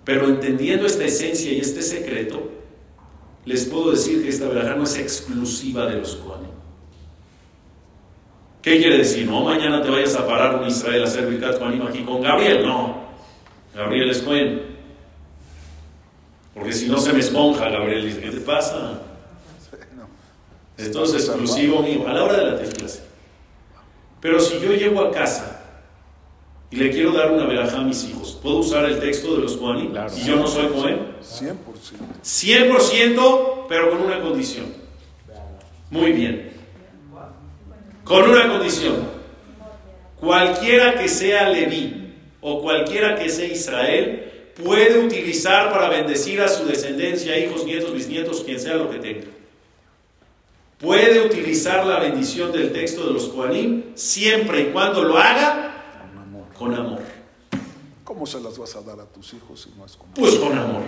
[0.05, 2.51] Pero entendiendo esta esencia y este secreto,
[3.45, 6.49] les puedo decir que esta verajá no es exclusiva de los Kohanim.
[8.63, 9.27] ¿Qué quiere decir?
[9.27, 12.67] No, mañana te vayas a parar un Israel a hacer Birkat Kohanim aquí con Gabriel.
[12.67, 13.09] No,
[13.75, 14.63] Gabriel es Cohen.
[16.53, 19.03] Porque si no se me esponja, Gabriel dice, ¿qué te pasa?
[20.77, 22.89] Entonces, exclusivo mío, a la hora de la tefila.
[24.21, 25.63] Pero si yo llego a casa
[26.71, 29.57] y le quiero dar una verajá a mis hijos, ¿puedo usar el texto de los
[29.57, 29.93] Kohanim?
[29.93, 30.11] Claro.
[30.11, 30.99] Si yo no soy Cohen.
[31.23, 31.55] 100%.
[32.23, 34.67] 100%, pero con una condición.
[35.91, 36.51] Muy bien.
[38.05, 38.97] Con una condición.
[40.19, 46.67] Cualquiera que sea Leví o cualquiera que sea Israel puede utilizar para bendecir a su
[46.67, 49.27] descendencia, hijos, nietos, bisnietos, quien sea lo que tenga.
[50.79, 56.19] Puede utilizar la bendición del texto de los Kohanim siempre y cuando lo haga Con
[56.23, 56.47] amor.
[56.57, 57.01] con amor.
[58.05, 60.15] ¿Cómo se las vas a dar a tus hijos si no es con amor?
[60.19, 60.83] Pues con amor.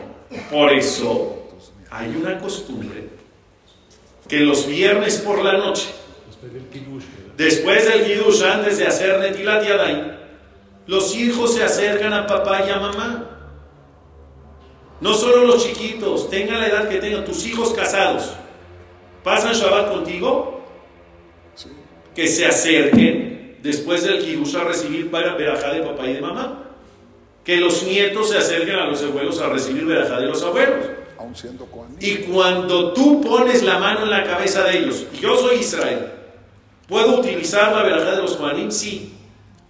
[0.50, 1.48] Por eso
[1.90, 3.08] hay una costumbre
[4.28, 5.88] que los viernes por la noche,
[7.36, 10.12] Después del Kiddush, antes de hacer Netilat Yadayim,
[10.86, 13.26] los hijos se acercan a papá y a mamá.
[15.00, 18.32] No solo los chiquitos, tengan la edad que tengan, tus hijos casados,
[19.22, 20.62] pasan Shabbat contigo,
[21.54, 21.68] Sí.
[22.14, 26.66] que se acerquen después del Kiddush a recibir para verajá de papá y de mamá.
[27.44, 30.86] Que los nietos se acerquen a los abuelos a recibir verajá de los abuelos.
[31.18, 31.68] Aún siendo.
[32.00, 36.06] Y cuando tú pones la mano en la cabeza de ellos, y yo soy Israel,
[36.88, 38.70] ¿puedo utilizar la verajá de los Kohanim?
[38.70, 39.14] Sí.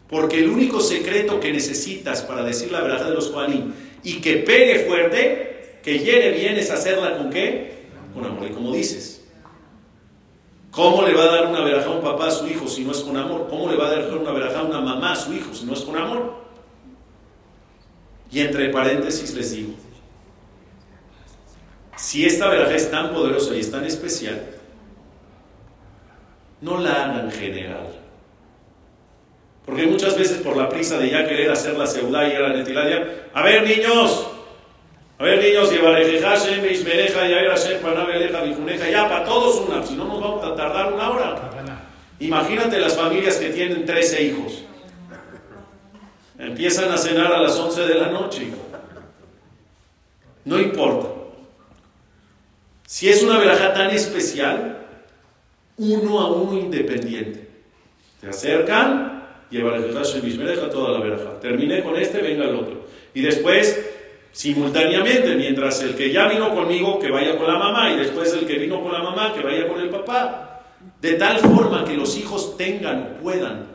[0.08, 4.36] Porque el único secreto que necesitas para decir la verajá de los Kohanim y que
[4.38, 7.80] pegue fuerte, que llegue bien, es hacerla con qué?
[8.14, 8.48] Con amor.
[8.48, 9.19] Y como dices,
[10.70, 12.92] ¿cómo le va a dar una verajá a un papá a su hijo si no
[12.92, 13.46] es con amor?
[13.48, 15.72] ¿Cómo le va a dar una verajá a una mamá a su hijo si no
[15.72, 16.40] es con amor?
[18.30, 19.72] Y entre paréntesis les digo,
[21.96, 24.40] si esta verajá es tan poderosa y es tan especial,
[26.60, 27.88] no la hagan general.
[29.66, 33.28] Porque muchas veces por la prisa de ya querer hacer la seudá y la netiladia,
[33.34, 34.29] a ver niños,
[35.20, 39.94] a ver niños, llevareje Hashem, Ishmereja, Yair Hashem, Panabeleja, Bijuneja, ya para todos una, si
[39.94, 41.50] no nos vamos a tardar una hora.
[42.20, 44.64] Imagínate las familias que tienen 13 hijos.
[46.38, 48.50] Empiezan a cenar a las 11 de la noche.
[50.46, 51.10] No importa.
[52.86, 54.86] Si es una verajá tan especial,
[55.76, 57.46] uno a uno independiente.
[58.22, 59.76] Te acercan, lleva
[60.70, 61.38] toda la verajá.
[61.40, 62.86] Terminé con este, venga el otro.
[63.12, 63.89] Y después,
[64.32, 68.46] simultáneamente, mientras el que ya vino conmigo, que vaya con la mamá, y después el
[68.46, 70.62] que vino con la mamá, que vaya con el papá.
[71.00, 73.66] De tal forma que los hijos tengan o puedan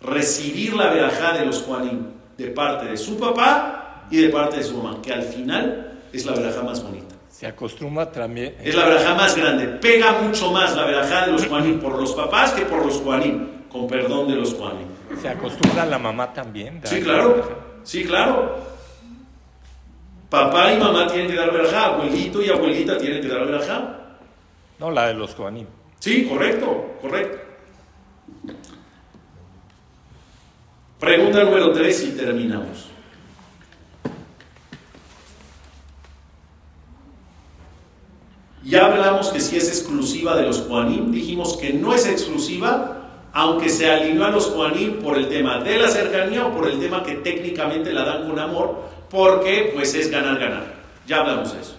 [0.00, 2.06] recibir la verajá de los Juanim
[2.36, 6.24] de parte de su papá y de parte de su mamá, que al final es
[6.24, 7.14] la verajá más bonita.
[7.28, 8.56] Se acostumbra también.
[8.62, 9.66] Es la verajá más grande.
[9.66, 13.68] Pega mucho más la verajá de los Juanim por los papás que por los Juanim,
[13.68, 14.86] con perdón de los Juanim.
[15.20, 16.80] Se acostumbra la mamá también.
[16.84, 17.78] Sí, claro.
[17.82, 18.56] Sí, claro.
[20.30, 23.98] Papá y mamá tienen que dar verajá, abuelito y abuelita tienen que dar verajá.
[24.78, 25.66] No, la de los Kohanim.
[25.98, 27.38] Sí, correcto, correcto.
[31.00, 32.88] Pregunta número 3 y terminamos.
[38.64, 43.70] Ya hablamos que si es exclusiva de los Juanim, dijimos que no es exclusiva, aunque
[43.70, 47.02] se alineó a los Juanim por el tema de la cercanía o por el tema
[47.02, 50.74] que técnicamente la dan con amor, porque pues es ganar, ganar.
[51.06, 51.76] Ya hablamos de eso.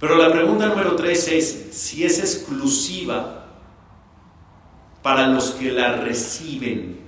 [0.00, 3.46] Pero la pregunta número 3 es si es exclusiva
[5.02, 7.00] para los que la reciben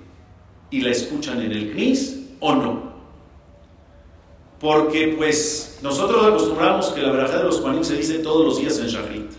[0.70, 2.90] y la escuchan en el CNIS o no.
[4.58, 8.78] Porque pues nosotros acostumbramos que la verajá de los Juanim se dice todos los días
[8.78, 9.30] en Shachrit.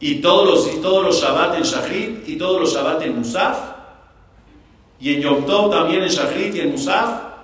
[0.00, 3.73] Y todos los, y todos los Shabbat en Shachrit y todos los Shabbat en Musaf.
[5.00, 7.34] Y en Yom Tov también en Shachrit y en Musaf.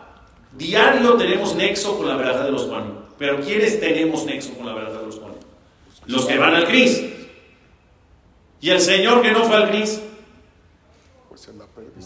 [0.53, 2.94] Diario tenemos nexo con la verajá de los Juanim.
[3.18, 5.38] Pero ¿quiénes tenemos nexo con la verajá de los Juanim?
[6.07, 7.05] Los que van al CNIS.
[8.61, 10.01] Y el señor que no fue al perdiz.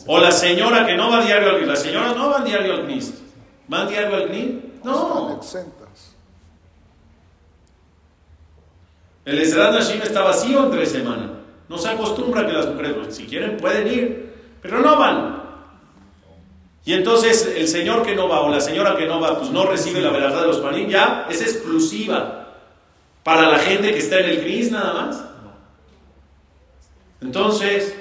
[0.06, 1.68] O la señora que no va diario al CNIS.
[1.68, 3.14] Las señoras no van diario al CNIS.
[3.68, 4.30] ¿Van diario al?
[4.30, 5.40] Están No.
[9.24, 11.30] El Esdras Nashim está vacío en tres semanas.
[11.68, 14.33] No se acostumbra que las mujeres, pues, si quieren, pueden ir,
[14.64, 15.42] pero no van.
[16.86, 19.66] Y entonces el señor que no va o la señora que no va, pues no
[19.66, 22.46] recibe la verajá de los panim, ya es exclusiva
[23.22, 25.24] para la gente que está en el CNIS nada más.
[27.20, 27.94] Entonces,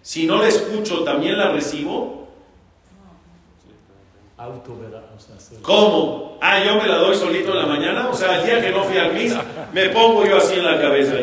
[0.00, 2.28] si no la escucho, también la recibo.
[4.80, 5.02] ¿verdad?
[5.62, 6.38] ¿Cómo?
[6.40, 8.08] Ah, yo me la doy solito en la mañana.
[8.08, 9.34] O sea, el día que no fui al CNIS,
[9.72, 11.14] me pongo yo así en la cabeza.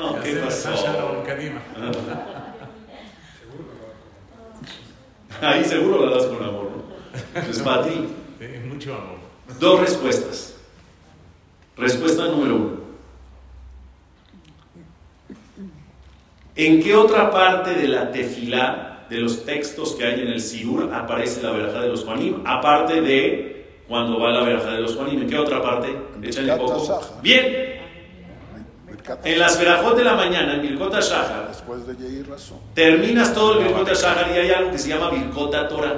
[0.00, 0.70] No, ¿qué pasó?
[5.40, 7.40] Ahí seguro la das con amor, ¿no?
[7.50, 8.08] Es para ti.
[8.68, 9.18] Mucho amor.
[9.58, 10.56] Dos respuestas.
[11.76, 12.78] Respuesta número uno.
[16.54, 20.92] ¿En qué otra parte de la tefilá, de los textos que hay en el Sidur,
[20.92, 22.42] aparece la verajá de los Juanim?
[22.44, 25.22] Aparte de cuando va la verajá de los Juanim.
[25.22, 25.96] ¿En qué otra parte?
[26.20, 27.00] Échale Birkat poco.
[27.22, 27.77] Bien.
[29.24, 32.58] En las verajot de la mañana, en Birkota Shahar, Después de Razón.
[32.74, 35.96] terminas todo el Birkota Shahar y hay algo que se llama Birkota Torah.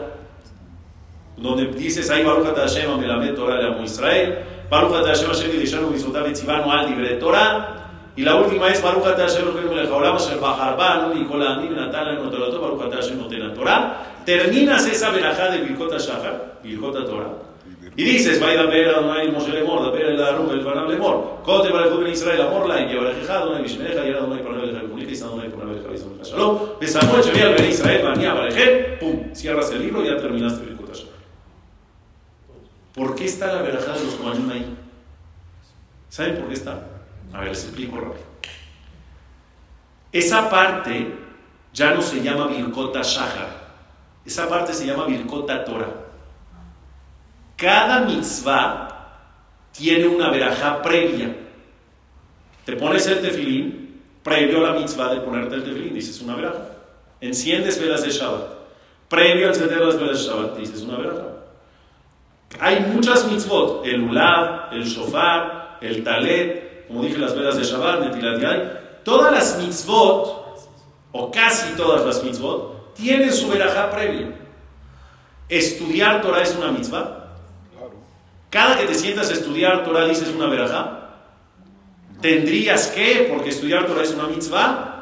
[1.37, 4.39] donde dices ahí Baruch Hashem Amelamed Torah le amo Israel,
[4.69, 7.77] Baruch Hashem Asher Yidishanu Misotav Etzivanu Al Dibre Torah,
[8.15, 12.31] y la última es Baruch Hashem Elokeinu Melech Haolam Asher Bajarbanu Mikol Ha'amim Natan Lanu
[12.31, 17.50] Torato Baruch Hashem Noten Torah, terminas esa verajá de Birkot Shahar, Birkot Torah,
[17.97, 21.71] y dices, vaya ver a Adonai Moshe Lemor, ver el Arum el Fanam Lemor, Kote
[21.71, 25.13] para el Ben Israel, Amor la y Yevarejeja, Adonai Mishmereja, y Adonai para el Comunica,
[25.13, 29.81] y Adonai para el Javisón Shalom, Besamuel Shevial Ben Israel, Bania Bareje, pum, cierras el
[29.81, 31.11] libro y ya terminaste el Shahar.
[32.95, 34.77] ¿Por qué está la verajá de los Kohanim ahí?
[36.09, 36.87] ¿Saben por qué está?
[37.33, 38.25] A ver, les explico rápido.
[40.13, 41.15] Esa parte
[41.73, 43.61] ya no se llama Birkota Shahar.
[44.25, 46.10] Esa parte se llama Birkota Torah.
[47.61, 48.89] Cada mitzvah
[49.73, 51.37] tiene una verajá previa.
[52.65, 56.71] Te pones el tefilín, previo a la mitzvah de ponerte el tefilín, dices una verajá.
[57.21, 58.49] Enciendes velas de Shabbat.
[59.11, 61.27] Previo a encender las velas de Shabbat, dices una verajá.
[62.61, 68.01] Hay muchas mitzvot, el ulab, el shofar, el talet, como dije, las velas de Shabbat,
[68.01, 68.73] Netilat Yai.
[69.05, 70.71] Todas las mitzvot,
[71.13, 74.35] o casi todas las mitzvot, tienen su verajá previa.
[75.47, 77.20] Estudiar Torah es una mitzvah.
[78.51, 80.97] Cada que te sientas a estudiar Torah dices una verajá.
[82.21, 84.97] Tendrías que, porque estudiar Torah es una mitzvah.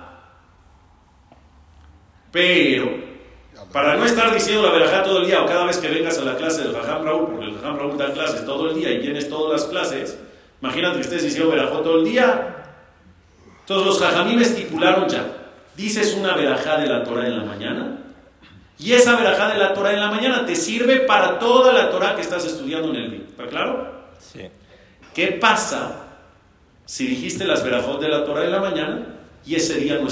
[2.31, 2.91] Pero,
[3.73, 6.25] para no estar diciendo la verajá todo el día o cada vez que vengas a
[6.25, 9.01] la clase del Jajam Raúl, porque el Jajam Raúl da clases todo el día y
[9.01, 10.19] tienes todas las clases,
[10.61, 12.55] imagínate que estés diciendo verajó todo el día.
[13.67, 15.25] Todos los Jajamim estipularon ya.
[15.75, 17.99] Dices una verajá de la Torah en la mañana
[18.79, 22.15] y esa verajá de la Torah en la mañana te sirve para toda la Torah
[22.15, 23.28] que estás estudiando en el día.
[23.39, 23.89] ¿Está claro?
[24.19, 24.41] Sí.
[25.15, 26.07] ¿Qué pasa
[26.85, 29.07] si dijiste las verajot de la Torah en la mañana
[29.47, 30.09] y ese día no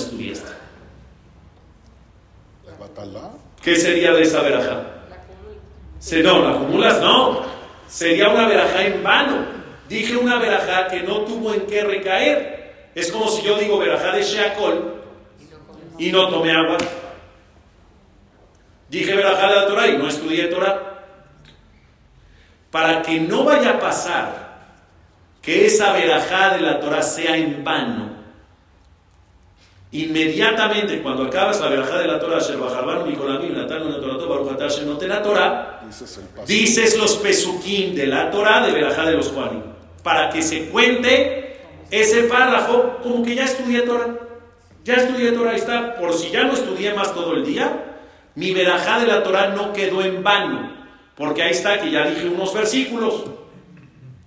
[2.78, 3.32] batalá.
[3.60, 4.82] ¿Qué sería de esa verajá?
[5.98, 7.42] Se, no, la acumulas, no.
[7.88, 9.44] Sería una verajá en vano.
[9.88, 12.90] Dije una verajá que no tuvo en qué recaer.
[12.94, 15.02] Es como si yo digo verajá de Sheakol
[15.98, 16.76] y no tomé agua.
[18.88, 20.95] Dije verajá de la Torah y no estudié Torah.
[22.76, 24.58] Para que no vaya a pasar
[25.40, 28.10] que esa verajá de la Torah sea en vano,
[29.92, 32.38] inmediatamente cuando acabas la verajá de la Torah,
[36.46, 39.62] Dices los pesukim de la Torah de verajá de los Juanim,
[40.02, 41.58] para que se cuente
[41.90, 44.18] ese párrafo como que ya estudié Torah.
[44.84, 45.96] Ya estudié Torah, está.
[45.96, 47.96] Por si ya no estudié más todo el día,
[48.34, 50.75] mi verajá de la Torah no quedó en vano,
[51.16, 53.24] porque ahí está que ya dije unos versículos.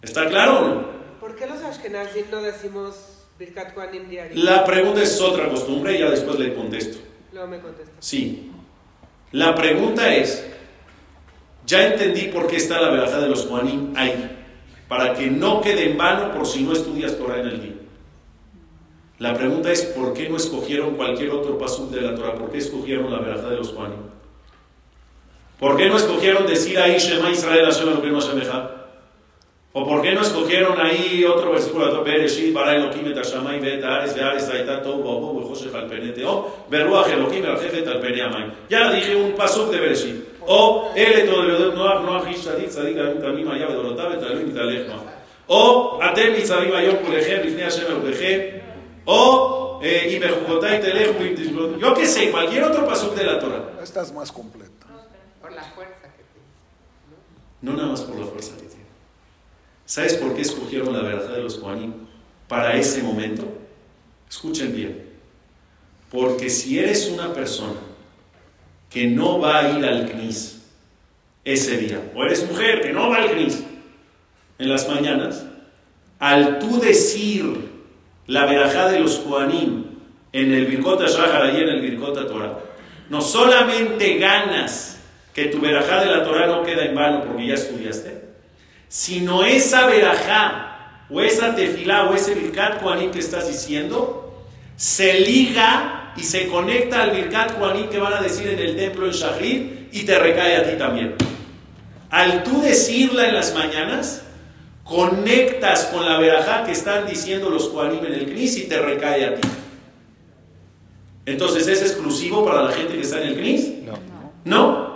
[0.01, 0.89] ¿Está claro o no?
[1.19, 4.43] ¿Por qué los Ashkenazim no decimos Birkat Kohanim diario?
[4.43, 6.97] La pregunta es otra costumbre y ya después le contesto.
[7.31, 7.95] Luego me contestas.
[7.99, 8.51] Sí.
[9.31, 10.49] La pregunta es,
[11.65, 14.37] ya entendí por qué está la verajá de los Juanim ahí,
[14.87, 17.75] para que no quede en vano por si no estudias Torah en el día.
[19.19, 22.33] La pregunta es, ¿por qué no escogieron cualquier otro pasuk de la Torah?
[22.35, 24.08] ¿Por qué escogieron la verajá de los Juanim?
[25.59, 28.39] ¿Por qué no escogieron decir ahí Shema Israel Hashem Elokeinu Hashem?
[29.71, 32.01] ¿O por qué no escogieron ahí otro versículo de?
[32.11, 36.45] Bereshit bara Elohim et hashamayim ve'et haaretz ve'haaretz hayta tohu va'ohu v'choshech al pene te'om
[36.71, 38.51] ve'ruach Elohim merjefet al pene hamayim.
[38.67, 40.15] Ya dije un pasuk de Bereshit.
[40.47, 45.05] O ele toledot noach noach ish tzadik tzadik tamim haya ve'dorotav et yitalech noach.
[45.47, 48.61] O atem nitzavim ayom kulechem lifnei Hashem Elokechem.
[49.05, 53.63] O eh, y Bejucotay Telejo, y- yo qué sé, cualquier otro pasuk de la Torah.
[53.81, 54.88] Esta es más completa.
[55.59, 56.47] La fuerza que tiene.
[57.61, 58.85] No nada más por la fuerza que tiene.
[59.85, 61.93] ¿Sabes por qué escogieron la verdad de los Kohanim
[62.47, 63.45] para ese momento?
[64.29, 65.09] Escuchen bien.
[66.09, 67.79] Porque si eres una persona
[68.89, 70.61] que no va a ir al CNIS
[71.43, 73.63] ese día, o eres mujer que no va al CNIS
[74.59, 75.45] en las mañanas,
[76.19, 77.69] al tú decir
[78.27, 79.85] la verajá de los Kohanim
[80.31, 82.59] en el Birkota Shahar y en el Birkota Torah,
[83.09, 84.98] no solamente ganas
[85.39, 88.23] que tu verajá de la Torah no queda en vano porque ya estudiaste,
[88.89, 94.43] sino esa verajá o esa tefilá o ese Birkat Kohanim que estás diciendo,
[94.75, 99.05] se liga y se conecta al Birkat Kohanim que van a decir en el templo
[99.05, 99.61] en Shahrid
[99.93, 101.15] y te recae a ti también.
[102.09, 104.23] Al tú decirla en las mañanas,
[104.83, 109.25] conectas con la verajá que están diciendo los Kohanim en el Knis y te recae
[109.25, 109.47] a ti.
[111.25, 113.69] Entonces, ¿es exclusivo para la gente que está en el Knis?
[113.85, 113.93] No.
[114.43, 114.88] No.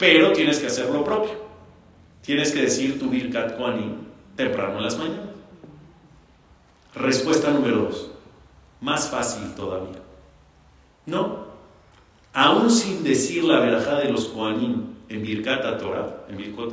[0.00, 1.34] Pero tienes que hacer lo propio.
[2.22, 3.98] Tienes que decir tu Birkat Kohanim
[4.34, 5.28] temprano en las mañanas.
[6.94, 8.10] Respuesta número dos.
[8.80, 10.00] Más fácil todavía.
[11.04, 11.50] No.
[12.32, 16.72] Aún sin decir la verajá de los Kohanim en Birkat Torah, en Birkot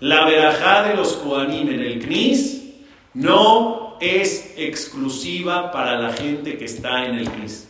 [0.00, 2.72] la verajá de los Kohanim en el Knis
[3.12, 7.68] no es exclusiva para la gente que está en el Knis.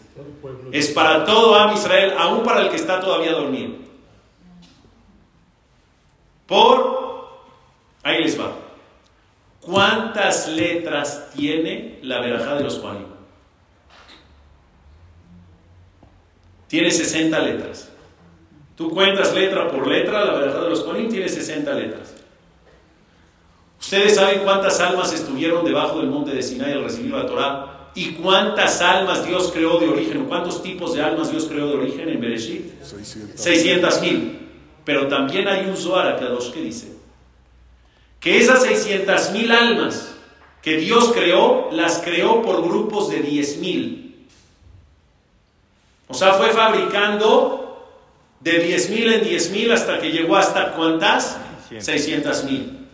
[0.70, 3.89] Es para todo Am Israel, aún para el que está todavía dormido.
[6.50, 7.28] Por,
[8.02, 8.52] ahí les va.
[9.60, 13.06] ¿Cuántas letras tiene la verajá de los Kohanim?
[16.66, 17.88] Tiene 60 letras.
[18.76, 22.16] Tú cuentas letra por letra, la verajá de los Kohanim tiene 60 letras.
[23.80, 28.14] Ustedes saben cuántas almas estuvieron debajo del monte de Sinai al recibir la Torah y
[28.14, 32.08] cuántas almas Dios creó de origen, o cuántos tipos de almas Dios creó de origen
[32.08, 32.82] en Bereshit.
[32.82, 33.40] 600.
[33.40, 34.39] 600 mil.
[34.84, 36.92] Pero también hay un Zohar Kadosh que dice
[38.18, 40.14] que esas 600 mil almas
[40.62, 44.26] que Dios creó, las creó por grupos de 10 mil.
[46.06, 47.88] O sea, fue fabricando
[48.40, 51.38] de 10 mil en 10 mil hasta que llegó hasta cuántas?
[51.78, 52.86] 600 mil.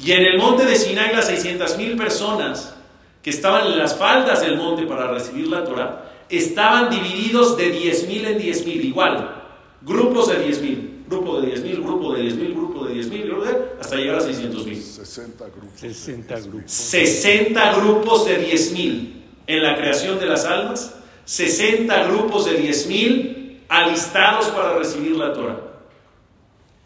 [0.00, 2.74] Y en el monte de Sinai las 600 mil personas
[3.22, 8.06] que estaban en las faldas del monte para recibir la Torah estaban divididos de 10
[8.08, 9.37] mil en 10 mil, igual.
[9.80, 13.08] Grupos de 10 mil, grupo de 10 mil, grupo de 10 mil, grupo de 10
[13.08, 13.32] mil,
[13.80, 14.82] hasta llegar a 600 mil.
[14.82, 15.80] 60 grupos.
[15.80, 16.72] 60 grupos.
[16.72, 22.86] 60 grupos de 10 mil en la creación de las almas, 60 grupos de 10
[22.88, 25.60] mil alistados para recibir la Torah.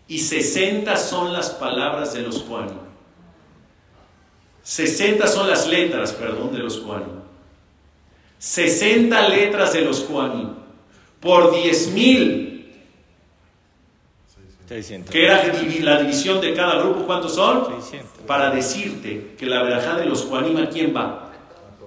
[0.08, 2.76] Y 60 son las palabras de los Kohanim.
[4.62, 7.22] 60 son las letras, perdón, de los Kohanim.
[8.38, 10.50] 60 letras de los Kohanim.
[11.20, 12.51] Por 10 mil
[14.72, 15.10] 600.
[15.12, 15.42] que era
[15.80, 17.66] la división de cada grupo, ¿cuántos son?
[17.80, 18.22] 600.
[18.26, 21.30] Para decirte que la verajá de los Juanim, ¿a quién va?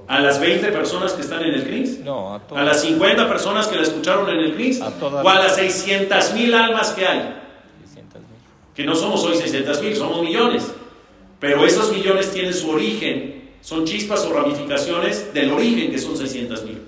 [0.08, 2.00] ¿A las 20 personas que están en el CRIS?
[2.02, 2.64] No, a ¿A todos.
[2.64, 4.82] las 50 personas que la escucharon en el CRIS?
[4.82, 5.26] A todas.
[5.26, 7.36] ¿O a las 600 mil almas que hay?
[7.86, 8.30] 600 mil.
[8.76, 10.72] Que no somos hoy 600 mil, somos millones.
[11.40, 16.64] Pero esos millones tienen su origen, son chispas o ramificaciones del origen que son 600
[16.64, 16.82] mil.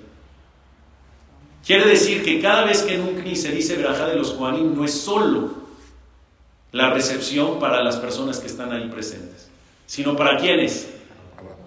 [1.66, 4.76] Quiere decir que cada vez que en un CNI se dice verajá de los Juanim,
[4.76, 5.67] no es solo
[6.78, 9.50] la recepción para las personas que están ahí presentes,
[9.88, 10.94] sino para quienes,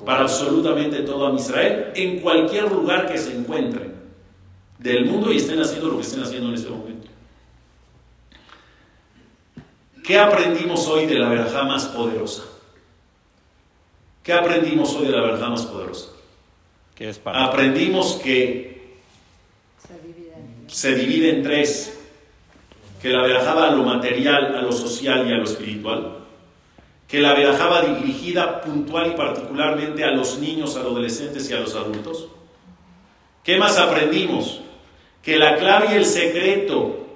[0.05, 3.93] Para absolutamente todo a Israel, en cualquier lugar que se encuentren
[4.79, 7.09] del mundo y estén haciendo lo que estén haciendo en este momento.
[10.03, 12.45] ¿Qué aprendimos hoy de la verajá más poderosa?
[14.23, 16.09] ¿Qué aprendimos hoy de la verajá más poderosa?
[16.95, 17.45] Que es para.
[17.45, 18.97] Aprendimos que
[20.67, 22.00] se divide en tres,
[23.01, 26.19] que la verajaba a lo material, a lo social y a lo espiritual,
[27.09, 31.61] que la verajaba dirigida puntual y particularmente a los niños, a los adolescentes y a
[31.61, 32.29] los adultos.
[33.43, 34.61] ¿Qué más aprendimos?
[35.23, 37.07] Que la clave y el secreto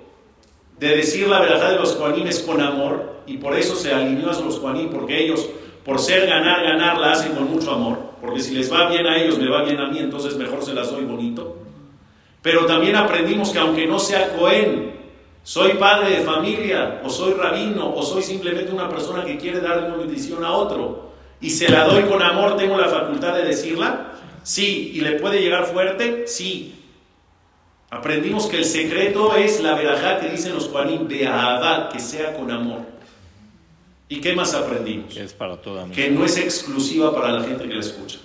[0.78, 4.30] de decir la verajá de los Juanim es con amor y por eso se alineó
[4.30, 5.48] a los Juanim, porque ellos,
[5.84, 9.16] por ser ganar, ganar, la hacen con mucho amor, porque si les va bien a
[9.16, 11.58] ellos, me va bien a mí, entonces mejor se las doy bonito.
[12.42, 14.93] Pero también aprendimos que aunque no sea Cohen,
[15.44, 19.84] soy padre de familia, o soy rabino, o soy simplemente una persona que quiere dar
[19.84, 24.12] una bendición a otro, y se la doy con amor, ¿tengo la facultad de decirla?
[24.42, 24.92] Sí.
[24.94, 26.26] ¿Y le puede llegar fuerte?
[26.26, 26.74] Sí.
[27.90, 32.34] Aprendimos que el secreto es la verajá que dicen los Juanim de Ahabá, que sea
[32.34, 32.80] con amor.
[34.08, 35.12] ¿Y qué más aprendimos?
[35.12, 38.18] Que es para toda que no es exclusiva para la gente que la escucha,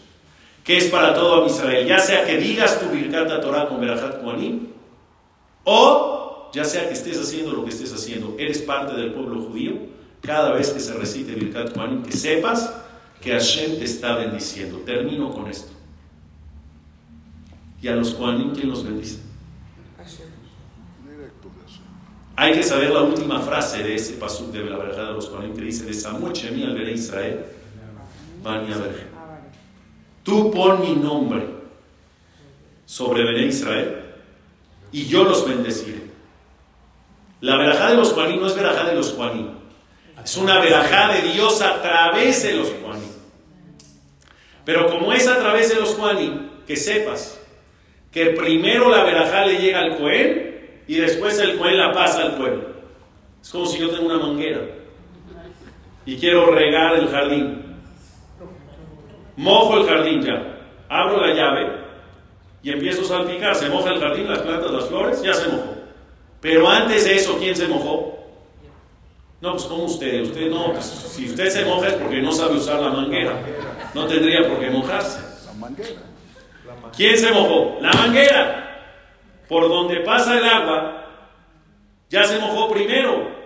[0.63, 4.67] que es para todo Israel, ya sea que digas tu Birkat Torah con Berajat Kohanim,
[5.63, 6.18] o
[6.53, 9.73] ya sea que estés haciendo lo que estés haciendo, eres parte del pueblo judío,
[10.21, 12.73] cada vez que se recite Birkat Kohanim, que sepas
[13.21, 14.79] que Hashem te está bendiciendo.
[14.79, 15.71] Termino con esto.
[17.81, 19.19] Y a los Kohanim, ¿quién los bendice?
[22.35, 25.53] Hay que saber la última frase de ese pasuk de la verajá de los Kohanim
[25.55, 27.45] que dice: De Samuel Shemi al Bene Israel,
[28.41, 29.07] Bani Aberge.
[30.23, 31.45] Tú pon mi nombre
[32.85, 34.03] sobre Bene Israel
[34.91, 36.08] y yo los bendeciré.
[37.41, 39.47] La verajá de los Kohanim no es verajá de los Kohanim,
[40.23, 43.09] es una verajá de Dios a través de los Kohanim.
[44.65, 47.39] Pero como es a través de los Kohanim, que sepas
[48.11, 52.35] que primero la verajá le llega al Cohen y después el Cohen la pasa al
[52.35, 52.69] pueblo.
[53.41, 54.61] Es como si yo tengo una manguera
[56.05, 57.77] y quiero regar el jardín.
[59.37, 60.59] Mojo el jardín ya,
[60.89, 61.79] abro la llave
[62.61, 63.55] y empiezo a salpicar.
[63.55, 65.78] Se moja el jardín, las plantas, las flores, ya se mojó.
[66.41, 68.17] Pero antes de eso, ¿quién se mojó?
[69.41, 72.57] No, pues como usted, usted no, pues, si usted se moja es porque no sabe
[72.57, 73.33] usar la manguera.
[73.93, 75.19] No tendría por qué mojarse.
[75.45, 76.01] La manguera.
[76.95, 77.77] ¿Quién se mojó?
[77.81, 78.65] La manguera.
[79.47, 81.05] Por donde pasa el agua,
[82.09, 83.39] ya se mojó primero.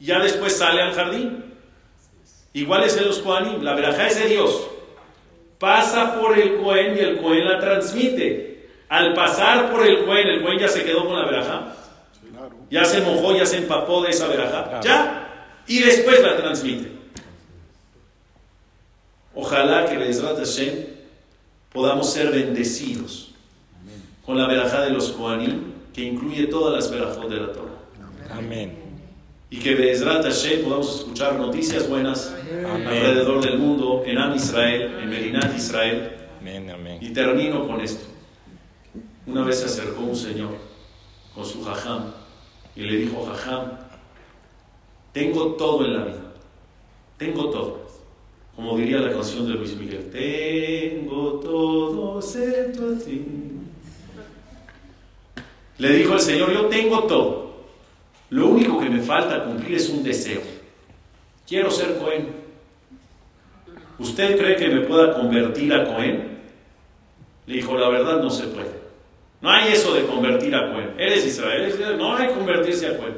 [0.00, 1.54] Ya después sale al jardín.
[2.52, 3.62] Igual es en los Kohanim.
[3.62, 4.68] La verajá es de Dios.
[5.58, 8.68] Pasa por el Cohen y el Cohen la transmite.
[8.88, 11.71] Al pasar por el Cohen, el Cohen ya se quedó con la verajá.
[12.72, 14.80] Ya se mojó, ya se empapó de esa verajá.
[14.80, 15.52] Ya.
[15.66, 16.90] Y después la transmite.
[19.34, 20.86] Ojalá que Bezrat Hashem
[21.70, 23.34] podamos ser bendecidos
[24.24, 27.76] con la verajá de los Kohanim, que incluye todas las verajot de la Torah.
[28.30, 28.74] Amén.
[29.50, 32.86] Y que Bezrat Hashem podamos escuchar noticias buenas Amén.
[32.86, 36.10] alrededor del mundo, en Am Israel, en Medinat Israel.
[36.40, 36.98] Amén, amén.
[37.02, 38.06] Y termino con esto.
[39.26, 40.56] Una vez se acercó un señor
[41.34, 42.21] con su jajam
[42.74, 43.72] y le dijo, jajam,
[45.12, 46.32] tengo todo en la vida,
[47.18, 47.82] tengo todo.
[48.56, 53.24] Como diría la canción de Luis Miguel, tengo todo excepto a ti.
[55.78, 57.52] Le dijo el Señor, yo tengo todo.
[58.30, 60.40] Lo único que me falta cumplir es un deseo.
[61.46, 62.28] Quiero ser Cohen.
[63.98, 66.38] ¿Usted cree que me pueda convertir a Cohen?
[67.46, 68.81] Le dijo, la verdad no se puede.
[69.42, 70.94] No hay eso de convertir a Cohen.
[70.96, 73.16] Eres Israel, eres Israel, no hay convertirse a Cohen.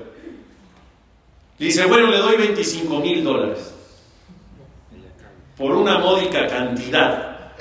[1.58, 3.74] Dice, bueno, le doy 25 mil dólares
[5.56, 7.52] por una módica cantidad.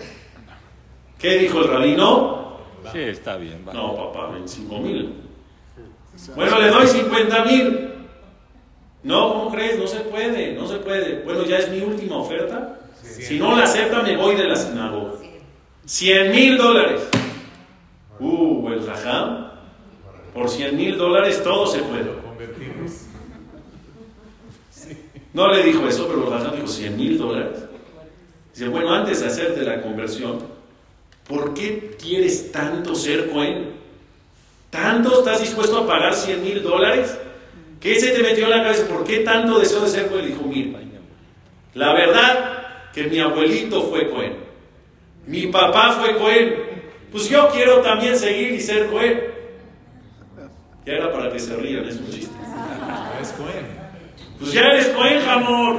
[1.20, 2.57] ¿Qué dijo el rabino?
[2.91, 3.64] Sí, está bien.
[3.68, 3.74] va.
[3.74, 5.14] No, papá, 25 mil.
[6.36, 7.89] Bueno, le doy 50 mil.
[9.03, 9.78] No, ¿cómo crees?
[9.78, 11.22] No se puede, no se puede.
[11.24, 12.80] Bueno, ya es mi última oferta.
[13.01, 15.14] Si no la acepta, me voy de la sinagoga.
[15.86, 17.01] 100 mil dólares.
[18.20, 19.51] Uh, el jajam.
[20.34, 22.11] Por 100 mil dólares todo se puede.
[22.22, 22.91] Convertirnos.
[25.34, 27.59] No le dijo eso, pero el jajam dijo 100 mil dólares.
[28.53, 30.39] Dice, bueno, antes de hacerte la conversión,
[31.28, 33.72] ¿por qué quieres tanto ser Cohen?
[34.70, 37.18] ¿Tanto estás dispuesto a pagar 100 mil dólares?
[37.80, 38.88] ¿Qué se te metió en la cabeza?
[38.88, 40.28] ¿Por qué tanto deseo de ser Cohen?
[40.28, 40.80] Dijo, mira,
[41.74, 44.36] la verdad que mi abuelito fue Cohen.
[45.26, 46.73] Mi papá fue Cohen.
[47.14, 49.22] Pues yo quiero también seguir y ser Cohen.
[50.84, 52.34] Ya era para que se rían, es un chiste.
[53.22, 53.68] Es Cohen.
[54.39, 55.78] Pues ya eres Cohen, amor.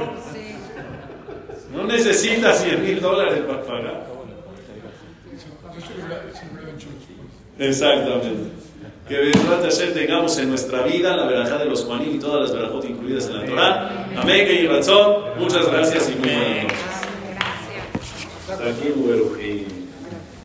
[1.73, 4.07] No necesitas 100 mil dólares para pagar.
[7.59, 8.51] Exactamente.
[9.09, 12.53] Que Bezrat Hashem tengamos en nuestra vida la verajá de los Juanim y todas las
[12.53, 14.07] verajot incluidas en la Torah.
[14.15, 14.69] Amén, que
[15.37, 16.95] Muchas gracias y muy buenas noches.
[18.61, 19.74] Aquí.